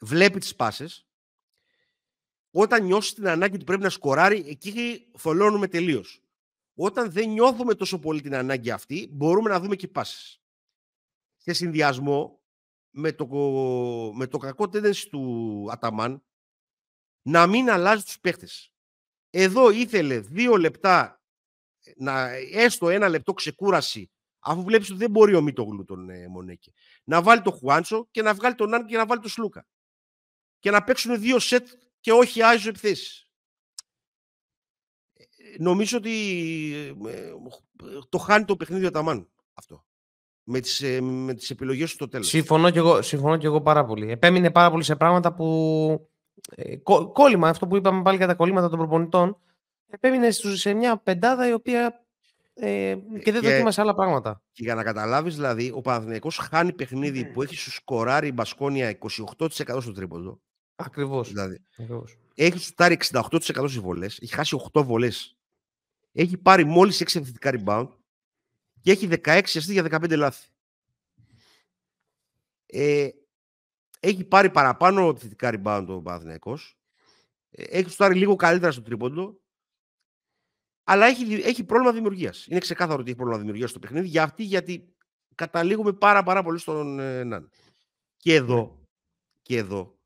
[0.00, 1.06] βλέπει τις πάσες,
[2.50, 6.20] όταν νιώσει την ανάγκη του πρέπει να σκοράρει, εκεί θολώνουμε τελείως.
[6.74, 10.40] Όταν δεν νιώθουμε τόσο πολύ την ανάγκη αυτή, μπορούμε να δούμε και πάσες.
[11.36, 12.40] Σε συνδυασμό
[12.90, 13.26] με το,
[14.14, 16.22] με το κακό tendency του Αταμάν,
[17.22, 18.75] να μην αλλάζει τους παίχτες.
[19.38, 21.22] Εδώ ήθελε δύο λεπτά,
[21.96, 26.72] να, έστω ένα λεπτό ξεκούραση, αφού βλέπεις ότι δεν μπορεί ο Μίτογλου τον ε, Μονέκη,
[27.04, 29.66] να βάλει το Χουάντσο και να βγάλει τον Νάν και να βάλει τον Σλούκα.
[30.58, 31.68] Και να παίξουν δύο σετ
[32.00, 33.30] και όχι άιζο επιθέσεις.
[35.58, 36.14] Νομίζω ότι
[37.06, 37.32] ε,
[38.08, 39.84] το χάνει το παιχνίδι ο Ταμάν αυτό.
[40.42, 42.28] Με τις, ε, με τις επιλογές του στο τέλος.
[42.28, 44.10] Συμφωνώ και, εγώ, συμφωνώ και εγώ πάρα πολύ.
[44.10, 46.10] Επέμεινε πάρα πολύ σε πράγματα που
[46.54, 46.76] ε,
[47.12, 49.38] κόλλημα, αυτό που είπαμε πάλι για τα κολλήματα των προπονητών,
[49.90, 52.06] επέμεινε σε μια πεντάδα η οποία
[52.58, 54.42] ε, και δεν δοκίμασε άλλα πράγματα.
[54.52, 58.98] Και για να καταλάβεις, δηλαδή, ο Παναθηναϊκός χάνει παιχνίδι που έχει σου σκοράρει η Μπασκόνια
[59.36, 60.40] 28% στο τρίποντο.
[60.76, 61.28] Ακριβώς.
[61.28, 61.62] Δηλαδή,
[62.34, 65.36] έχει σου τάρει 68% στις βολές, έχει χάσει 8 βολές.
[66.12, 67.88] Έχει πάρει μόλις 6 επιθετικά rebound
[68.80, 70.48] και έχει 16 αστή για 15 λάθη.
[72.66, 73.08] Ε,
[74.06, 76.78] έχει πάρει παραπάνω επιθετικά rebound ο Παναθηναϊκός.
[77.50, 79.40] Ε, έχει στάρει λίγο καλύτερα στο τρίποντο.
[80.84, 82.46] Αλλά έχει, έχει πρόβλημα δημιουργίας.
[82.46, 84.08] Είναι ξεκάθαρο ότι έχει πρόβλημα δημιουργίας στο παιχνίδι.
[84.08, 84.94] Γιατί, γιατί
[85.34, 87.50] καταλήγουμε πάρα, πάρα πολύ στον ε, Ναν.
[88.16, 88.84] Και εδώ, ναι.
[89.42, 89.98] και εδώ,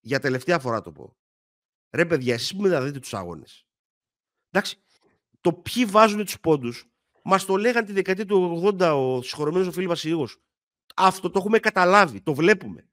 [0.00, 1.16] για τελευταία φορά το πω.
[1.90, 3.66] Ρε παιδιά, εσείς που να δείτε τους αγώνες.
[4.50, 4.82] Εντάξει,
[5.40, 6.90] το ποιοι βάζουν τους πόντους,
[7.22, 10.42] μας το λέγαν τη δεκαετία του 80 ο συγχωρεμένος ο Φίλιππας Ιήγος.
[10.96, 12.88] Αυτό το έχουμε καταλάβει, το βλέπουμε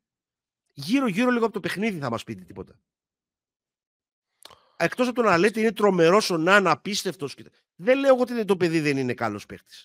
[0.76, 2.80] γύρω-γύρω λίγο από το παιχνίδι θα μας πείτε τίποτα.
[4.78, 7.36] Εκτός από το να λέτε είναι τρομερός ο Ναν, απίστευτος.
[7.76, 9.76] Δεν λέω ότι το παιδί δεν είναι καλός παίχτη.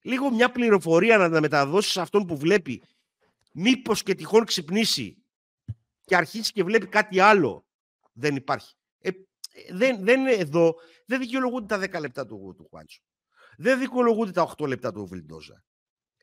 [0.00, 2.82] Λίγο μια πληροφορία να τα μεταδώσεις σε αυτόν που βλέπει.
[3.52, 5.24] Μήπως και τυχόν ξυπνήσει
[6.04, 7.66] και αρχίσει και βλέπει κάτι άλλο.
[8.12, 8.74] Δεν υπάρχει.
[8.98, 9.10] Ε,
[9.72, 10.74] δεν, δεν εδώ.
[11.06, 13.00] Δεν δικαιολογούνται τα 10 λεπτά του, του Χουάντσο.
[13.56, 15.64] Δεν δικαιολογούνται τα 8 λεπτά του Βιλντόζα.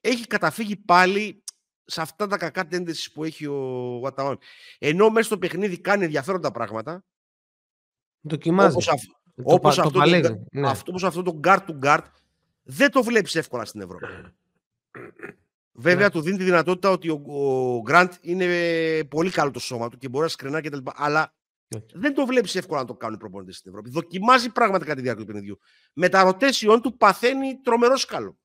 [0.01, 1.43] Έχει καταφύγει πάλι
[1.91, 4.37] σε αυτά τα κακά τέντεσης που έχει ο Βαταόν.
[4.79, 7.03] Ενώ μέσα στο παιχνίδι κάνει ενδιαφέροντα πράγματα.
[8.21, 8.75] Δοκιμάζει.
[8.75, 8.87] Όπως,
[9.43, 10.69] όπως το, αυτό, το, ναι.
[10.69, 12.03] αυτό, όπως αυτό το guard to guard
[12.63, 14.05] δεν το βλέπεις εύκολα στην Ευρώπη.
[15.71, 16.11] Βέβαια ναι.
[16.11, 20.09] του δίνει τη δυνατότητα ότι ο, ο Grant είναι πολύ καλό το σώμα του και
[20.09, 20.77] μπορεί να σκρινάρει κτλ.
[20.93, 21.33] Αλλά
[21.67, 21.81] ναι.
[21.93, 23.89] δεν το βλέπεις εύκολα να το κάνουν οι προπονητές στην Ευρώπη.
[23.89, 25.59] Δοκιμάζει πράγματα κατά τη διάρκεια του παιχνιδιού.
[25.93, 28.37] Με τα rotation του παθαίνει τρομερό σκάλωμα.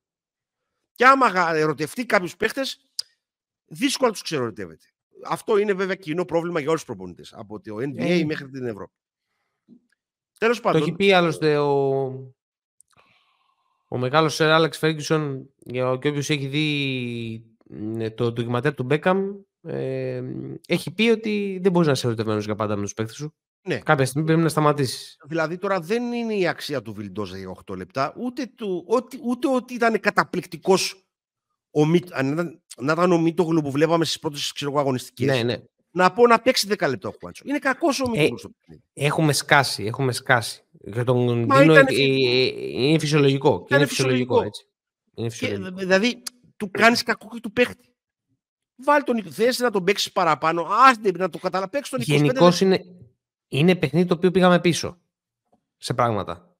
[0.93, 2.81] Και άμα ερωτευτεί κάποιους παίχτες,
[3.67, 4.87] δύσκολα τους ξερωτεύεται.
[5.25, 7.33] Αυτό είναι βέβαια κοινό πρόβλημα για όλους τους προπονητές.
[7.33, 8.25] Από το NBA ε.
[8.25, 8.93] μέχρι την Ευρώπη.
[10.39, 10.81] Τέλος πάντων.
[10.81, 12.05] Το έχει πει άλλωστε ο,
[13.89, 17.57] ο μεγάλος Σερ Άλεξ Φέργκισον και όποιος έχει δει
[18.15, 19.35] το ντοκιματέρ του Μπέκαμ
[19.67, 20.23] ε,
[20.67, 23.35] έχει πει ότι δεν μπορείς να είσαι ερωτευμένος για πάντα με τους παίκτες σου.
[23.67, 23.79] Ναι.
[23.79, 25.17] Κάποια στιγμή πρέπει να σταματήσεις.
[25.25, 29.49] Δηλαδή τώρα δεν είναι η αξία του Βιλντόζα για 8 λεπτά, ούτε, του, ούτε, ούτε
[29.49, 31.06] ότι ήταν καταπληκτικός
[31.77, 32.01] ο Μι,
[32.81, 35.37] να ήταν ο Μίτογλου που βλέπαμε στις πρώτες αγωνιστικές.
[35.37, 35.57] Ναι, ναι.
[35.91, 37.43] Να πω να παίξει 10 λεπτά ο Χουάντσο.
[37.47, 40.65] Είναι κακός ο Μίτογλου ε, Έχουμε σκάσει, έχουμε σκάσει.
[40.71, 41.87] Για τον Δίνο ήταν...
[41.89, 42.47] Ε, ε,
[42.89, 43.67] είναι φυσιολογικό.
[43.71, 44.43] Είναι φυσιολογικό.
[44.43, 44.67] Έτσι.
[45.15, 45.71] Είναι φυσιολογικό.
[45.71, 46.23] Και, δηλαδή,
[46.57, 47.89] του κάνεις κακό και του παίχτη.
[48.77, 50.67] Βάλει τον θέση να τον παίξεις παραπάνω.
[50.89, 51.85] Άστε να το καταλαβαίνει.
[51.91, 52.85] τον Γενικώς είναι,
[53.49, 54.99] είναι παιχνίδι το οποίο πήγαμε πίσω.
[55.77, 56.57] Σε πράγματα.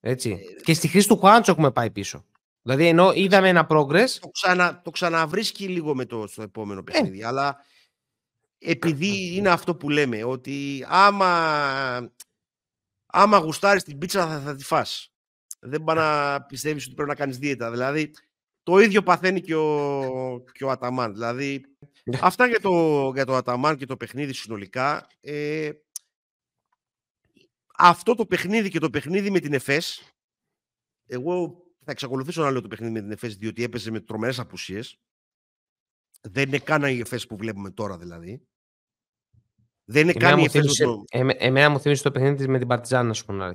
[0.00, 0.30] Έτσι.
[0.30, 2.24] Ε, και στη χρήση του Χουάντσο έχουμε πάει πίσω.
[2.66, 4.08] Δηλαδή, ενώ είδαμε ένα progress.
[4.20, 6.82] Το, ξανα, το ξαναβρίσκει λίγο με το στο επόμενο ε.
[6.82, 7.24] παιχνίδι.
[7.24, 7.64] Αλλά
[8.58, 12.12] επειδή είναι αυτό που λέμε, ότι άμα,
[13.06, 15.12] άμα γουστάρεις την πίτσα θα, θα τη φας.
[15.60, 17.70] Δεν πάει να πιστεύεις ότι πρέπει να κάνεις δίαιτα.
[17.70, 18.10] Δηλαδή,
[18.62, 21.12] το ίδιο παθαίνει και ο, και ο Αταμάν.
[21.12, 21.64] Δηλαδή,
[22.04, 22.18] ναι.
[22.22, 25.06] αυτά για το, για το Αταμάν και το παιχνίδι συνολικά.
[25.20, 25.70] Ε,
[27.76, 30.02] αυτό το παιχνίδι και το παιχνίδι με την ΕΦΕΣ,
[31.06, 34.98] εγώ θα εξακολουθήσω να λέω το παιχνίδι με την ΕΦΕΣ διότι έπαιζε με τρομερές απουσίες.
[36.20, 38.46] Δεν είναι καν η ΕΦΕΣ που βλέπουμε τώρα δηλαδή.
[39.84, 40.76] Δεν είναι καν η ΕΦΕΣ.
[40.76, 41.04] Το...
[41.38, 43.54] Εμένα μου θύμισε το παιχνίδι με την Παρτιζάν, να σου πω ναι.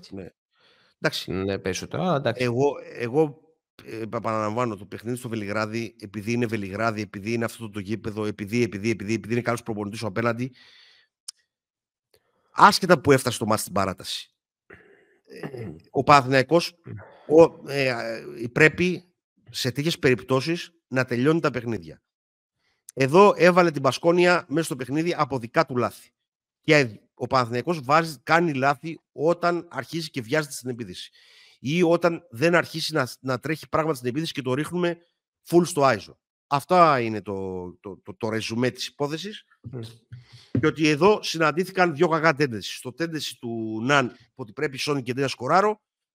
[1.02, 1.32] Εντάξει.
[1.32, 2.16] Ναι, περισσότερο.
[2.16, 2.44] Εντάξει.
[2.44, 3.40] Εγώ, εγώ
[3.86, 8.64] ε, επαναλαμβάνω το παιχνίδι στο Βελιγράδι, επειδή είναι Βελιγράδι, επειδή είναι αυτό το γήπεδο, επειδή,
[8.64, 10.52] επειδή, επειδή, επειδή είναι καλός προπονητής ο απέναντι.
[12.52, 14.34] Άσχετα που έφτασε το μάτι στην παράταση.
[15.26, 16.80] Ε, ο Παναθηναϊκός
[17.68, 19.14] ε, ε, πρέπει
[19.50, 22.02] σε τέτοιες περιπτώσεις να τελειώνει τα παιχνίδια.
[22.94, 26.12] Εδώ έβαλε την Πασκόνια μέσα στο παιχνίδι από δικά του λάθη.
[26.62, 31.12] Και ο Παναθηναϊκός βάζει, κάνει λάθη όταν αρχίζει και βιάζεται στην επίδυση.
[31.60, 34.98] Ή όταν δεν αρχίσει να, να τρέχει πράγματα στην επίδυση και το ρίχνουμε
[35.50, 36.20] full στο άιζο.
[36.48, 39.44] Αυτά είναι το, το, το, το ρεζουμέ της υπόθεσης.
[40.60, 42.76] Και ότι εδώ συναντήθηκαν δύο κακά τέντενση.
[42.76, 45.28] Στο τέντενση του Ναν, ότι πρέπει Σόνι και να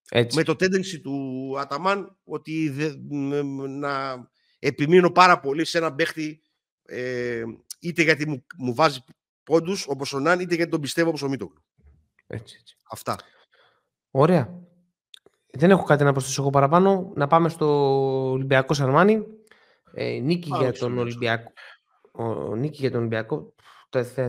[0.04, 2.92] σκοράρω, με το τέντενση του Αταμάν, ότι δε,
[3.68, 4.24] να
[4.58, 6.42] επιμείνω πάρα πολύ σε ένα παίχτη
[6.86, 7.42] ε,
[7.80, 9.04] είτε γιατί μου, μου βάζει
[9.44, 11.62] πόντους όπως ο Ναν, είτε γιατί τον πιστεύω όπως ο Μίτογλου.
[12.26, 12.76] Έτσι, έτσι.
[12.90, 13.16] Αυτά.
[14.10, 14.62] Ωραία.
[15.50, 17.12] Δεν έχω κάτι να προσθέσω εγώ παραπάνω.
[17.14, 17.66] Να πάμε στο
[18.30, 19.26] Ολυμπιακός Σαρμάνι.
[19.94, 21.52] Ε, νίκη, για τον Ολυμπιακό.
[22.12, 23.53] Ο, νίκη για τον Ολυμπιακό.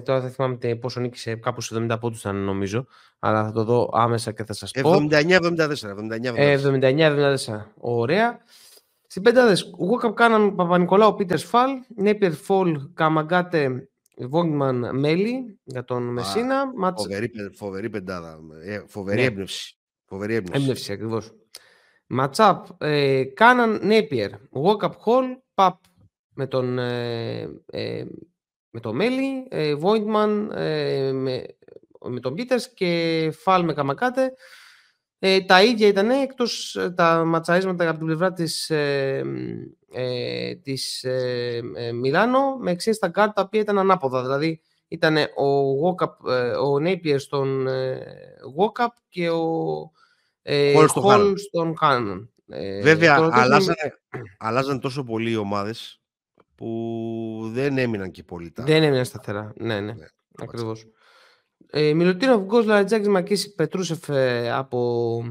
[0.04, 2.86] Τώρα δεν θυμάμαι πόσο νίκησε, κάπου σε 70 πόντους ήταν νομίζω,
[3.20, 5.08] αλλά θα το δω άμεσα και θα σας πω.
[5.12, 5.94] 79-74.
[6.50, 7.72] 79-74.
[7.78, 8.40] Ωραία.
[9.08, 16.72] Στην πεντάδες, Γουόκαπ κάναν Παπα-Νικολάου, Πίτερ Φαλ, Νέπιερ Φολ, Καμαγκάτε, Βόγγμαν Μέλι για τον Μεσίνα.
[16.96, 18.40] Φοβερή, φοβερή πεντάδα.
[18.64, 19.26] Ε, φοβερή ναι.
[19.26, 19.78] έμπνευση.
[20.06, 20.62] Φοβερή έμπνευση.
[20.62, 21.34] Έμπνευση ακριβώς.
[22.08, 25.84] Ματσάπ, ε, Κάναν Νέπιερ, Γουόκαπ Χολ, Παπ
[26.34, 28.06] με τον, ε, ε,
[28.76, 31.46] με τον Μέλι, ε, Βόιντμαν ε, με,
[32.10, 34.34] με τον Πίτερς και Φαλ με Καμακάτε.
[35.20, 39.24] Ε, τα ίδια ήταν εκτός ε, τα ματσαρίσματα από την πλευρά της, ε,
[39.92, 44.22] ε, της ε, ε Μιλάνο με εξής τα κάρτα τα οποία ήταν ανάποδα.
[44.22, 45.48] Δηλαδή ήταν ο,
[45.84, 46.30] Walkup,
[46.64, 47.68] ο Napier στον
[48.58, 49.92] Walkup και ο
[51.04, 52.30] Hall στον Κάνααν.
[52.82, 53.76] Βέβαια, αλλάζαν,
[54.38, 56.00] αλλάζαν τόσο πολύ οι ομάδες
[56.56, 58.64] που δεν έμειναν και πολύ τα...
[58.64, 60.06] Δεν έμειναν σταθερά, ναι, ναι, ναι
[60.38, 60.86] ακριβώς.
[61.70, 65.22] Ε, Μιλουτίνοφ, Γκος, Λαρεντζάκης, Μακίσικ, Πετρούσεφ ε, από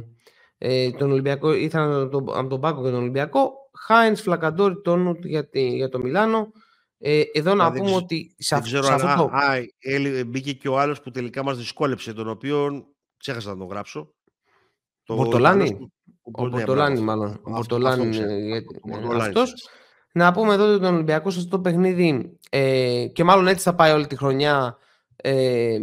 [0.58, 3.52] ε, τον Ολυμπιακό, ήρθαν από τον, από τον πάγκο για τον Ολυμπιακό.
[3.86, 6.52] Χάινς, Φλακαντόρι, Τόνουτ για, για το Μιλάνο.
[6.98, 8.80] Ε, εδώ να πούμε ότι σε, αυτό
[9.16, 9.30] το...
[9.32, 13.66] Α, ε, μπήκε και ο άλλος που τελικά μας δυσκόλεψε, τον οποίο ξέχασα να τον
[13.66, 14.14] γράψω.
[15.04, 15.92] Το Μπορτολάνη.
[16.22, 17.40] Ο Μπορτολάνη, μάλλον.
[17.42, 18.18] Ο Μπορτολάνη.
[19.20, 19.68] Αυτός.
[20.16, 23.74] Να πούμε εδώ ότι τον Ολυμπιακό σε αυτό το παιχνίδι ε, και μάλλον έτσι θα
[23.74, 24.78] πάει όλη τη χρονιά
[25.16, 25.78] ε,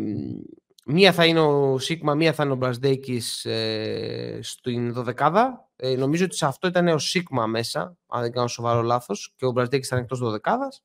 [0.86, 5.70] μία θα είναι ο Σίγμα, μία θα είναι ο Μπρασδέκης ε, στην δωδεκάδα.
[5.76, 9.46] Ε, νομίζω ότι σε αυτό ήταν ο Σίγμα μέσα, αν δεν κάνω σοβαρό λάθος, και
[9.46, 10.84] ο Μπρασδέκης ήταν εκτός δωδεκάδας.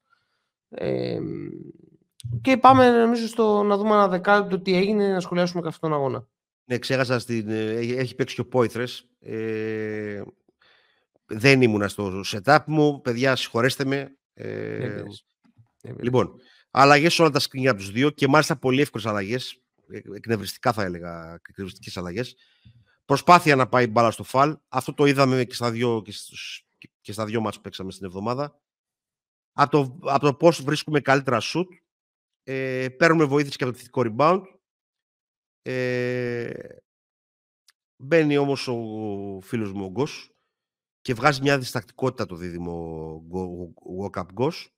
[0.69, 1.19] Ε,
[2.41, 5.99] και πάμε νομίζω στο, να δούμε ένα δεκάλεπτο τι έγινε, να σχολιάσουμε και αυτόν τον
[5.99, 6.27] αγώνα.
[6.65, 9.09] Ναι, ξέχασα, στην, ε, έχει παίξει και ο Πόηθρες.
[9.21, 10.23] Ε,
[11.27, 13.01] δεν ήμουνα στο setup μου.
[13.01, 14.17] Παιδιά, συγχωρέστε με.
[14.35, 15.03] Ε,
[15.99, 16.41] λοιπόν,
[16.79, 19.63] Αλλαγές σε όλα τα σκρίνια από τους δύο και μάλιστα πολύ εύκολες αλλαγές.
[19.89, 22.37] Ε, εκνευριστικά θα έλεγα, εκνευριστικές αλλαγές.
[23.05, 24.57] Προσπάθεια να πάει μπάλα στο φαλ.
[24.69, 26.67] Αυτό το είδαμε και στα δύο, και στους,
[27.01, 28.61] και στα δύο μας που παίξαμε στην εβδομάδα.
[29.53, 31.73] Από το, από το πώς βρίσκουμε καλύτερα σουτ.
[32.43, 34.43] Ε, παίρνουμε βοήθηση και από το θετικό rebound.
[35.63, 36.51] Ε,
[37.97, 38.77] μπαίνει όμως ο
[39.43, 40.36] φίλος μου ο Γκος
[41.07, 43.23] και βγάζει μια διστακτικότητα το δίδυμο
[44.01, 44.75] walk-up Γκος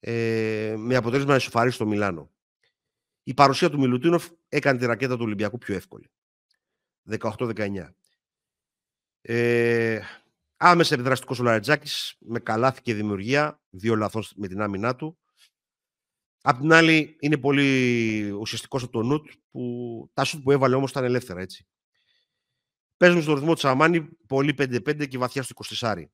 [0.00, 2.30] ε, με αποτέλεσμα να ισοφαρίσει το Μιλάνο.
[3.22, 6.10] Η παρουσία του Μιλουτίνοφ έκανε τη ρακέτα του Ολυμπιακού πιο εύκολη.
[7.18, 7.88] 18-19.
[9.20, 10.00] Ε,
[10.56, 15.18] άμεσα επιδραστικό ο Λαρετζάκης με καλάθι και δημιουργία, δύο λαθών με την άμυνά του.
[16.42, 20.90] Απ' την άλλη, είναι πολύ ουσιαστικός από το Νουτ, που τα σουτ που έβαλε όμως
[20.90, 21.66] ήταν ελεύθερα έτσι.
[22.98, 26.04] Παίζουμε στο ρυθμό της Αμάνη, πολύ 5-5 και βαθιά στο 24.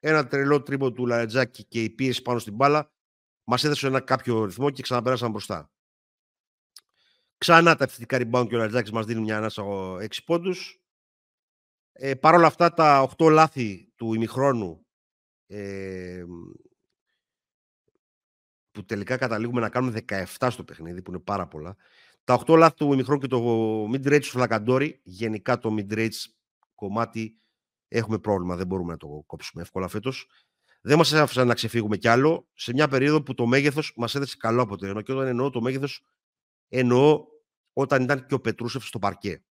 [0.00, 2.92] Ένα τρελό τρίπο του Λαρετζάκη και η πίεση πάνω στην μπάλα
[3.44, 5.70] Μας έδωσε ένα κάποιο ρυθμό και ξαναπέρασαν μπροστά.
[7.38, 10.80] Ξανά τα ευθυντικά rebound και ο Λατζάκη μας δίνει μια ανάσα 6 πόντους.
[11.92, 14.86] Ε, Παρ' όλα αυτά, τα 8 λάθη του ημιχρόνου
[15.46, 16.24] ε,
[18.70, 21.76] που τελικά καταλήγουμε να κάνουμε 17 στο παιχνίδι, που είναι πάρα πολλά.
[22.24, 26.08] Τα 8 λάθη του ημιχρόνου και το mid-range του Φλακαντόρη, γενικά το mid-range
[26.74, 27.40] κομμάτι
[27.88, 30.28] έχουμε πρόβλημα, δεν μπορούμε να το κόψουμε εύκολα φέτος
[30.80, 34.36] δεν μας άφησαν να ξεφύγουμε κι άλλο σε μια περίοδο που το μέγεθος μας έδεσε
[34.38, 35.02] καλό αποτέλεσμα.
[35.02, 36.04] Και όταν εννοώ το μέγεθος,
[36.68, 37.24] εννοώ
[37.72, 39.42] όταν ήταν και ο Πετρούσεφ στο παρκέ.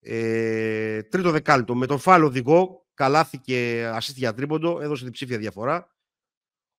[0.00, 1.74] Ε, τρίτο δεκάλυτο.
[1.74, 5.96] Με τον Φάλο οδηγό, καλάθηκε ασίστη για τρίποντο, έδωσε διψήφια διαφορά.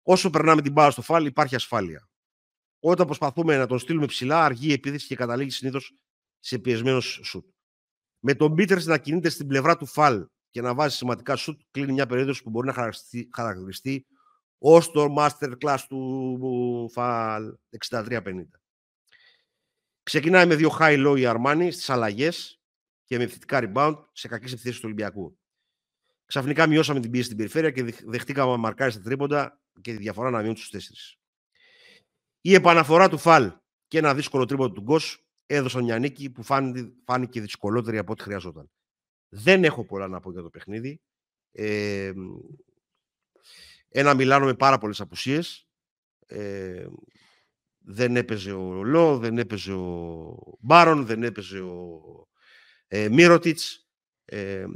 [0.03, 2.09] Όσο περνάμε την μπάλα στο Φάλ, υπάρχει ασφάλεια.
[2.85, 5.95] Όταν προσπαθούμε να τον στείλουμε ψηλά, αργεί η επίθεση και καταλήγει συνήθως
[6.39, 7.47] σε πιεσμένος σουτ.
[8.18, 11.93] Με τον Πίτερς να κινείται στην πλευρά του Φαλ και να βάζει σημαντικά σουτ, κλείνει
[11.93, 14.07] μια περίοδος που μπορεί να χαρακτηριστεί, χαρακτηριστεί
[14.59, 17.55] ως το master class του Φαλ
[17.91, 18.45] 63-50.
[20.03, 22.61] Ξεκινάει με δύο high low η Αρμάνι στις αλλαγές
[23.05, 25.39] και με θετικά rebound σε κακές επιθέσεις του Ολυμπιακού.
[26.24, 30.30] Ξαφνικά μειώσαμε την πίεση στην περιφέρεια και δεχτήκαμε να μαρκάρει στα τρίποντα και τη διαφορά
[30.30, 31.16] να μειώνει στους τέσσερις.
[32.45, 33.53] Η επαναφορά του Φαλ
[33.88, 36.43] και ένα δύσκολο τρίποντο του Γκος έδωσαν μια νίκη που
[37.05, 38.70] φάνηκε δυσκολότερη από ό,τι χρειαζόταν.
[39.28, 41.01] Δεν έχω πολλά να πω για το παιχνίδι.
[41.53, 42.12] Ε,
[43.88, 45.68] ένα Μιλάνο με πάρα πολλές απουσίες.
[46.26, 46.86] Ε,
[47.78, 52.01] δεν έπαιζε ο Λό, δεν έπαιζε ο Μπάρον, δεν έπαιζε ο
[52.86, 53.88] ε, Μύρωτιτς.
[54.24, 54.66] Ε,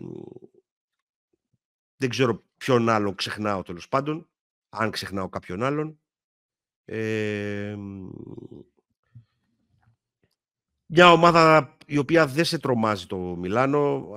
[1.97, 4.29] δεν ξέρω ποιον άλλον ξεχνάω τέλος πάντων,
[4.69, 6.01] αν ξεχνάω κάποιον άλλον.
[6.89, 7.76] Ε,
[10.87, 14.12] μια ομάδα η οποία δεν σε τρομάζει το Μιλάνο.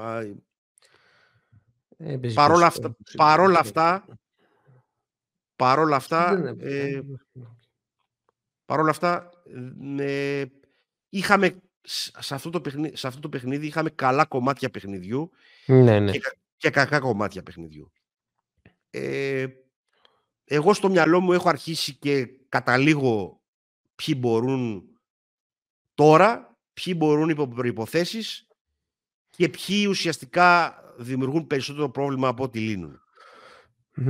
[1.97, 4.05] Ε, παρόλα αυτά, παρόλα αυτά,
[5.55, 7.01] παρόλα αυτά, ε,
[8.65, 9.29] παρόλα αυτά
[9.97, 10.43] ε,
[11.09, 11.61] είχαμε
[12.19, 15.31] σε αυτό, το παιχνίδι, σε αυτό το παιχνίδι είχαμε καλά κομμάτια παιχνιδιού
[15.65, 16.11] ναι, ναι.
[16.11, 16.19] Και,
[16.57, 17.91] και κακά κομμάτια παιχνιδιού.
[18.89, 19.45] Ε,
[20.43, 23.41] εγώ στο μυαλό μου έχω αρχίσει και καταλήγω
[23.95, 24.83] ποιοι μπορούν
[25.93, 28.47] τώρα, ποιοι μπορούν υπό προϋποθέσεις
[29.29, 33.01] και ποιοι ουσιαστικά δημιουργούν περισσότερο πρόβλημα από ό,τι λύνουν.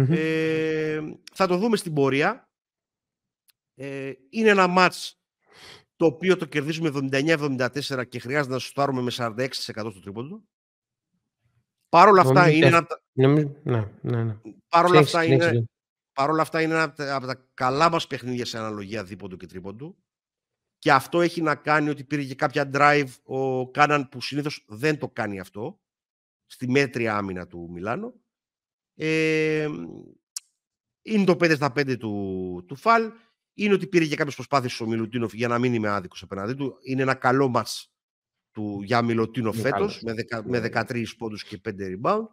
[0.10, 1.02] Ε,
[1.34, 2.50] θα το δούμε στην πορεία.
[3.76, 5.20] Ε, είναι ένα μάτς
[5.96, 10.44] το οποίο το κερδίζουμε 79-74 και χρειάζεται να σουτάρουμε με 46% στο τρίποντο.
[11.90, 12.88] Παρ' όλα αυτά είναι ένα...
[13.12, 13.28] Ναι,
[13.64, 14.36] ναι, ναι.
[14.70, 15.66] Παρ' αυτά είναι...
[16.20, 19.98] Παρ' αυτά είναι ένα από τα καλά μας παιχνίδια σε αναλογία δίποντο και τρίποντο.
[20.78, 24.98] Και αυτό έχει να κάνει ότι πήρε και κάποια drive ο Κάναν που συνήθως δεν
[24.98, 25.80] το κάνει αυτό
[26.46, 28.14] στη μέτρια άμυνα του Μιλάνο.
[28.96, 29.70] Ε,
[31.02, 33.12] είναι το 5 στα 5 του, του Φαλ.
[33.54, 36.78] Είναι ότι πήρε και κάποιες προσπάθειες ο Μιλουτίνοφ για να μην είμαι άδικος απέναντί του.
[36.82, 37.66] Είναι ένα καλό μα
[38.52, 40.14] του για Μιλουτίνοφ φέτος με,
[40.44, 41.02] με 13 ναι.
[41.18, 42.28] πόντους και 5 rebound.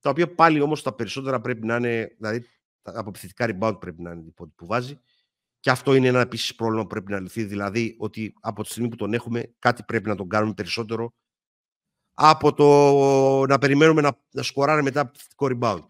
[0.00, 2.46] Τα οποία πάλι όμως τα περισσότερα πρέπει να είναι, δηλαδή
[2.82, 4.98] από επιθετικά rebound πρέπει να είναι οι πόντοι που βάζει.
[5.60, 7.44] Και αυτό είναι ένα επίσης πρόβλημα που πρέπει να λυθεί.
[7.44, 11.12] Δηλαδή ότι από τη στιγμή που τον έχουμε, κάτι πρέπει να τον κάνουμε περισσότερο
[12.14, 15.88] από το να περιμένουμε να, να σκοράρει μετά από επιθετικό rebound.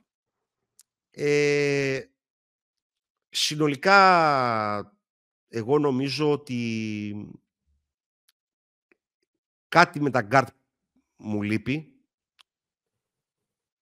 [1.11, 2.01] Ε,
[3.29, 4.99] συνολικά,
[5.49, 7.33] εγώ νομίζω ότι
[9.69, 10.49] κάτι με τα γκάρτ
[11.17, 11.90] μου λείπει.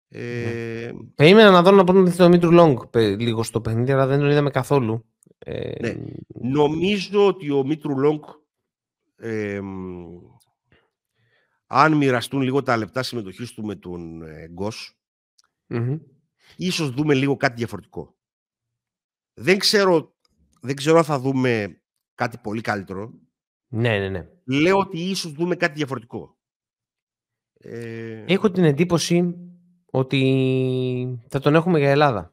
[0.09, 0.20] Ναι.
[0.20, 4.18] Ε, Περίμενα να δω να πω να το Μήτρου Λόγκ λίγο στο παιχνίδι, αλλά δεν
[4.18, 5.04] τον είδαμε καθόλου.
[5.38, 5.94] Ε, ναι.
[6.26, 8.24] Νομίζω ότι ο Μήτρου Λόγκ
[9.16, 9.61] ε,
[11.66, 14.98] αν μοιραστούν λίγο τα λεπτά συμμετοχής του με τον ε, Γκος,
[15.68, 16.00] mm
[16.56, 18.16] ίσως δούμε λίγο κάτι διαφορετικό.
[19.34, 20.16] Δεν ξέρω,
[20.61, 21.80] δεν ξέρω αν θα δούμε
[22.14, 23.12] κάτι πολύ καλύτερο.
[23.68, 24.28] Ναι, ναι, ναι.
[24.44, 26.38] Λέω ότι ίσως δούμε κάτι διαφορετικό.
[27.61, 28.24] Ε...
[28.26, 29.47] Έχω την εντύπωση
[29.91, 32.32] ότι θα τον έχουμε για Ελλάδα.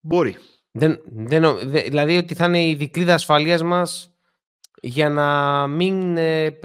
[0.00, 0.36] Μπορεί.
[0.70, 4.12] Δεν, δεν, δηλαδή ότι θα είναι η δικλίδα ασφαλείας μας
[4.82, 6.58] για να μην ε,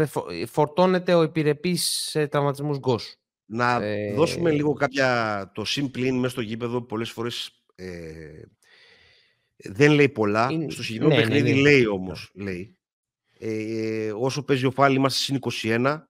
[0.48, 3.16] φορτώνεται ο επιρρεπής σε τραυματισμούς γκος.
[3.46, 4.14] Να ε...
[4.14, 5.52] δώσουμε λίγο κάποια...
[5.54, 8.42] Το συμπλήν μέσα στο γήπεδο πολλές φορές ε,
[9.56, 10.48] δεν λέει πολλά.
[10.52, 10.70] Είναι...
[10.70, 11.70] Στο συγκεκριμένο ναι, ναι παιχνίδι ναι, ναι.
[11.70, 12.32] λέει όμως.
[12.34, 12.78] Λέει.
[13.40, 16.02] Ε, όσο παίζει ο Φάλι είμαστε συν 21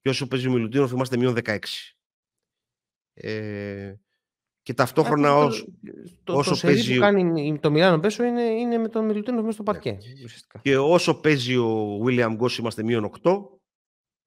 [0.00, 1.58] και όσο παίζει ο Μιλουτίνοφ είμαστε μείον 16.
[3.14, 3.94] Ε,
[4.62, 5.64] και ταυτόχρονα όσο,
[6.24, 6.94] το, όσο το παίζει...
[6.94, 9.72] που κάνει το Μιλάνο πέσω είναι, είναι με τον Μιλουτίνοφ μέσα στο ναι.
[9.72, 9.98] παρκέ.
[10.62, 13.32] Και όσο παίζει ο William Goss είμαστε μείον 8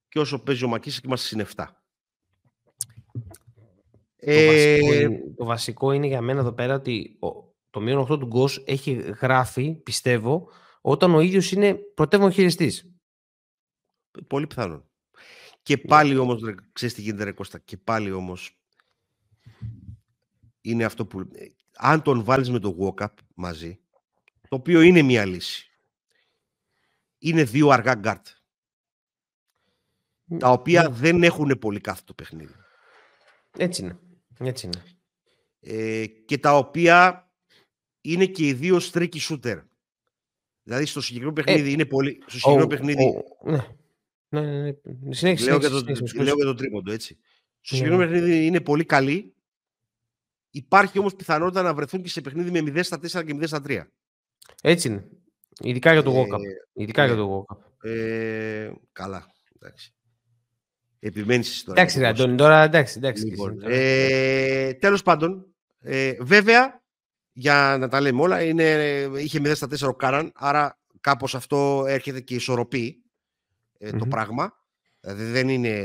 [0.07, 1.65] και όσο παίζει ο Μακίσικ είμαστε συν 7.
[4.15, 4.79] Το, ε...
[4.79, 7.19] βασικό είναι, το βασικό είναι για μένα εδώ πέρα ότι
[7.69, 10.49] το μείον 8 του Γκος έχει γραφεί, πιστεύω,
[10.81, 12.91] όταν ο ίδιος είναι πρωτεύων χειριστής.
[14.27, 14.85] Πολύ πιθανό.
[15.61, 18.62] Και πάλι όμως, ξέρεις τι γίνεται ρε Κώστα, και πάλι όμως
[20.63, 21.31] είναι αυτό που...
[21.75, 23.79] Αν τον βάλεις με το Walkup μαζί,
[24.49, 25.67] το οποίο είναι μια λύση,
[27.17, 28.27] είναι δύο αργά γκαρντ,
[30.39, 32.53] τα οποία δεν έχουν πολύ κάθετο παιχνίδι.
[33.57, 33.99] Έτσι είναι.
[34.39, 34.83] Έτσι είναι.
[35.59, 37.27] Ε, και τα οποία
[38.01, 39.61] είναι και οι δύο streaky shooter.
[40.63, 42.23] Δηλαδή στο συγκεκριμένο ε, παιχνίδι είναι πολύ.
[42.25, 43.13] Στο συγκεκριμένο παιχνίδι.
[43.43, 43.67] ναι.
[44.29, 45.13] Ναι, ναι, ναι.
[45.13, 45.83] Συνέχισε, λέω, για το,
[46.23, 47.19] λέω για το τρίποντο, έτσι.
[47.61, 48.19] Στο ναι, συγκεκριμένο ναι.
[48.19, 49.33] παιχνίδι είναι πολύ καλή.
[50.55, 53.61] Υπάρχει όμως πιθανότητα να βρεθούν και σε παιχνίδι με 0 στα 4 και 0 στα
[53.67, 53.81] 3.
[54.61, 55.07] Έτσι είναι.
[55.59, 56.25] Ειδικά για το ε,
[56.73, 57.57] Ειδικά για το walk
[57.89, 59.31] Ε, καλά.
[59.55, 59.93] Εντάξει.
[60.99, 61.81] Επιμένεις τώρα.
[61.81, 62.97] Εντάξει, Αντώνη, τώρα εντάξει.
[62.97, 66.81] εντάξει λοιπόν, ε, τέλος πάντων, ε, βέβαια,
[67.33, 71.85] για να τα λέμε όλα, είναι, είχε 0 στα 4 ο Κάραν, άρα κάπως αυτό
[71.87, 73.03] έρχεται και ισορροπεί
[73.77, 74.53] ε, το πράγμα.
[74.99, 75.77] Δηλαδή δεν είναι...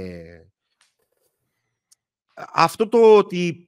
[2.53, 3.68] Αυτό το ότι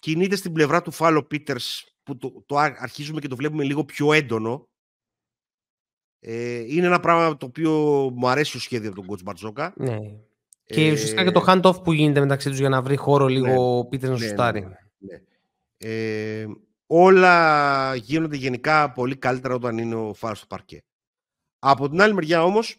[0.00, 4.12] κινείται στην πλευρά του Φάλο Πίτερς που το, το αρχίζουμε και το βλέπουμε λίγο πιο
[4.12, 4.68] έντονο
[6.20, 7.72] ε, είναι ένα πράγμα το οποίο
[8.14, 9.72] μου αρέσει το σχέδιο από τον coach Μπαρτζόκα.
[9.76, 9.98] Ναι.
[10.64, 13.46] Και ε, ουσιαστικά και το hand-off που γίνεται μεταξύ τους για να βρει χώρο λίγο
[13.46, 14.60] ναι, ο Πίτερς να ναι, σωστάρει.
[14.60, 14.68] Ναι,
[14.98, 15.20] ναι,
[15.78, 16.46] ε,
[16.86, 20.82] όλα γίνονται γενικά πολύ καλύτερα όταν είναι ο Φάλος στο παρκέ.
[21.58, 22.76] Από την άλλη μεριά όμως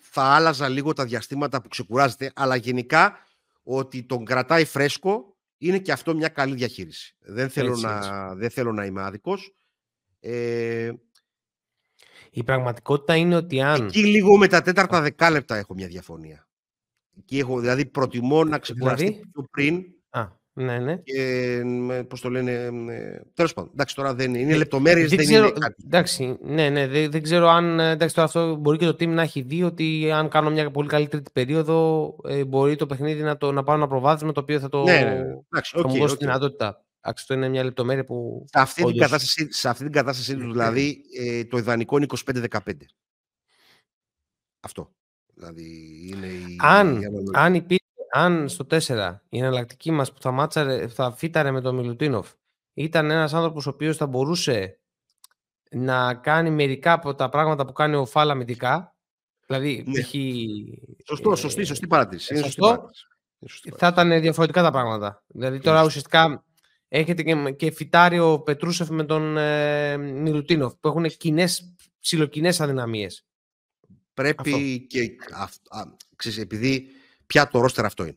[0.00, 3.26] θα άλλαζα λίγο τα διαστήματα που ξεκουράζεται, αλλά γενικά
[3.62, 7.16] ότι τον κρατάει φρέσκο είναι και αυτό μια καλή διαχείριση.
[7.18, 9.54] Δεν θέλω, να, δεν θέλω να είμαι άδικος.
[10.20, 10.92] Ε,
[12.30, 13.86] η πραγματικότητα είναι ότι αν...
[13.86, 16.48] Εκεί λίγο με τα τέταρτα δεκάλεπτα έχω μια διαφωνία.
[17.18, 20.28] Εκεί έχω, δηλαδή προτιμώ να ξεκουραστεί δηλαδή; πιο πριν Α.
[20.54, 20.96] Ναι, ναι.
[20.96, 21.62] Και
[22.08, 22.52] πώς το λένε.
[22.90, 23.70] Ε, Τέλος πάντων.
[23.72, 24.38] Εντάξει, τώρα δεν είναι.
[24.38, 25.82] Είναι λεπτομέρειες, δεν, δεν ξέρω, είναι κάτι.
[25.84, 26.86] Εντάξει, ναι, ναι.
[26.86, 27.80] Δεν, δεν ξέρω αν.
[27.80, 30.70] Ε, εντάξει, τώρα αυτό μπορεί και το team να έχει δει ότι αν κάνω μια
[30.70, 34.40] πολύ καλή τρίτη περίοδο, ε, μπορεί το παιχνίδι να, το, να πάρω ένα προβάδισμα το
[34.40, 34.82] οποίο θα το.
[34.82, 35.04] Ναι, ναι.
[35.04, 35.24] ναι.
[35.50, 36.20] Εντάξει, okay, μου δώσει okay.
[36.20, 36.84] δυνατότητα.
[37.00, 38.44] Αυτό είναι μια λεπτομέρεια που.
[38.52, 38.92] Σε αυτή, όντως...
[38.92, 42.58] την, κατάσταση, σε αυτή την κατάστασή του, δηλαδή, ε, το ιδανικό είναι 25-15.
[44.60, 44.92] Αυτό.
[45.34, 45.70] Δηλαδή
[46.12, 46.56] είναι η...
[46.58, 47.00] Αν,
[47.32, 47.82] αν υπήρχε
[48.14, 52.30] αν στο 4 η εναλλακτική μας που θα, μάτσαρε, θα φύταρε με τον Μιλουτίνοφ
[52.74, 54.80] ήταν ένας άνθρωπος ο οποίος θα μπορούσε
[55.70, 58.96] να κάνει μερικά από τα πράγματα που κάνει ο Φάλ αμυντικά.
[59.46, 59.98] Δηλαδή, ναι.
[59.98, 60.46] έχει.
[61.06, 62.36] Σωστό, σωστή, σωστή παράτηρηση.
[62.36, 62.90] Σωστό,
[63.76, 65.24] θα ήταν διαφορετικά τα πράγματα.
[65.26, 66.44] Δηλαδή, τώρα ουσιαστικά
[66.88, 73.24] έχετε και, και φυτάρει ο Πετρούσεφ με τον ε, Μιλουτίνοφ που έχουν κοινές, ψιλοκοινέ αδυναμίες.
[74.14, 75.00] Πρέπει και.
[75.30, 75.42] Α,
[75.78, 75.84] α,
[76.16, 76.86] ξέρεις, επειδή
[77.32, 78.14] πια το ρόστερ αυτό είναι.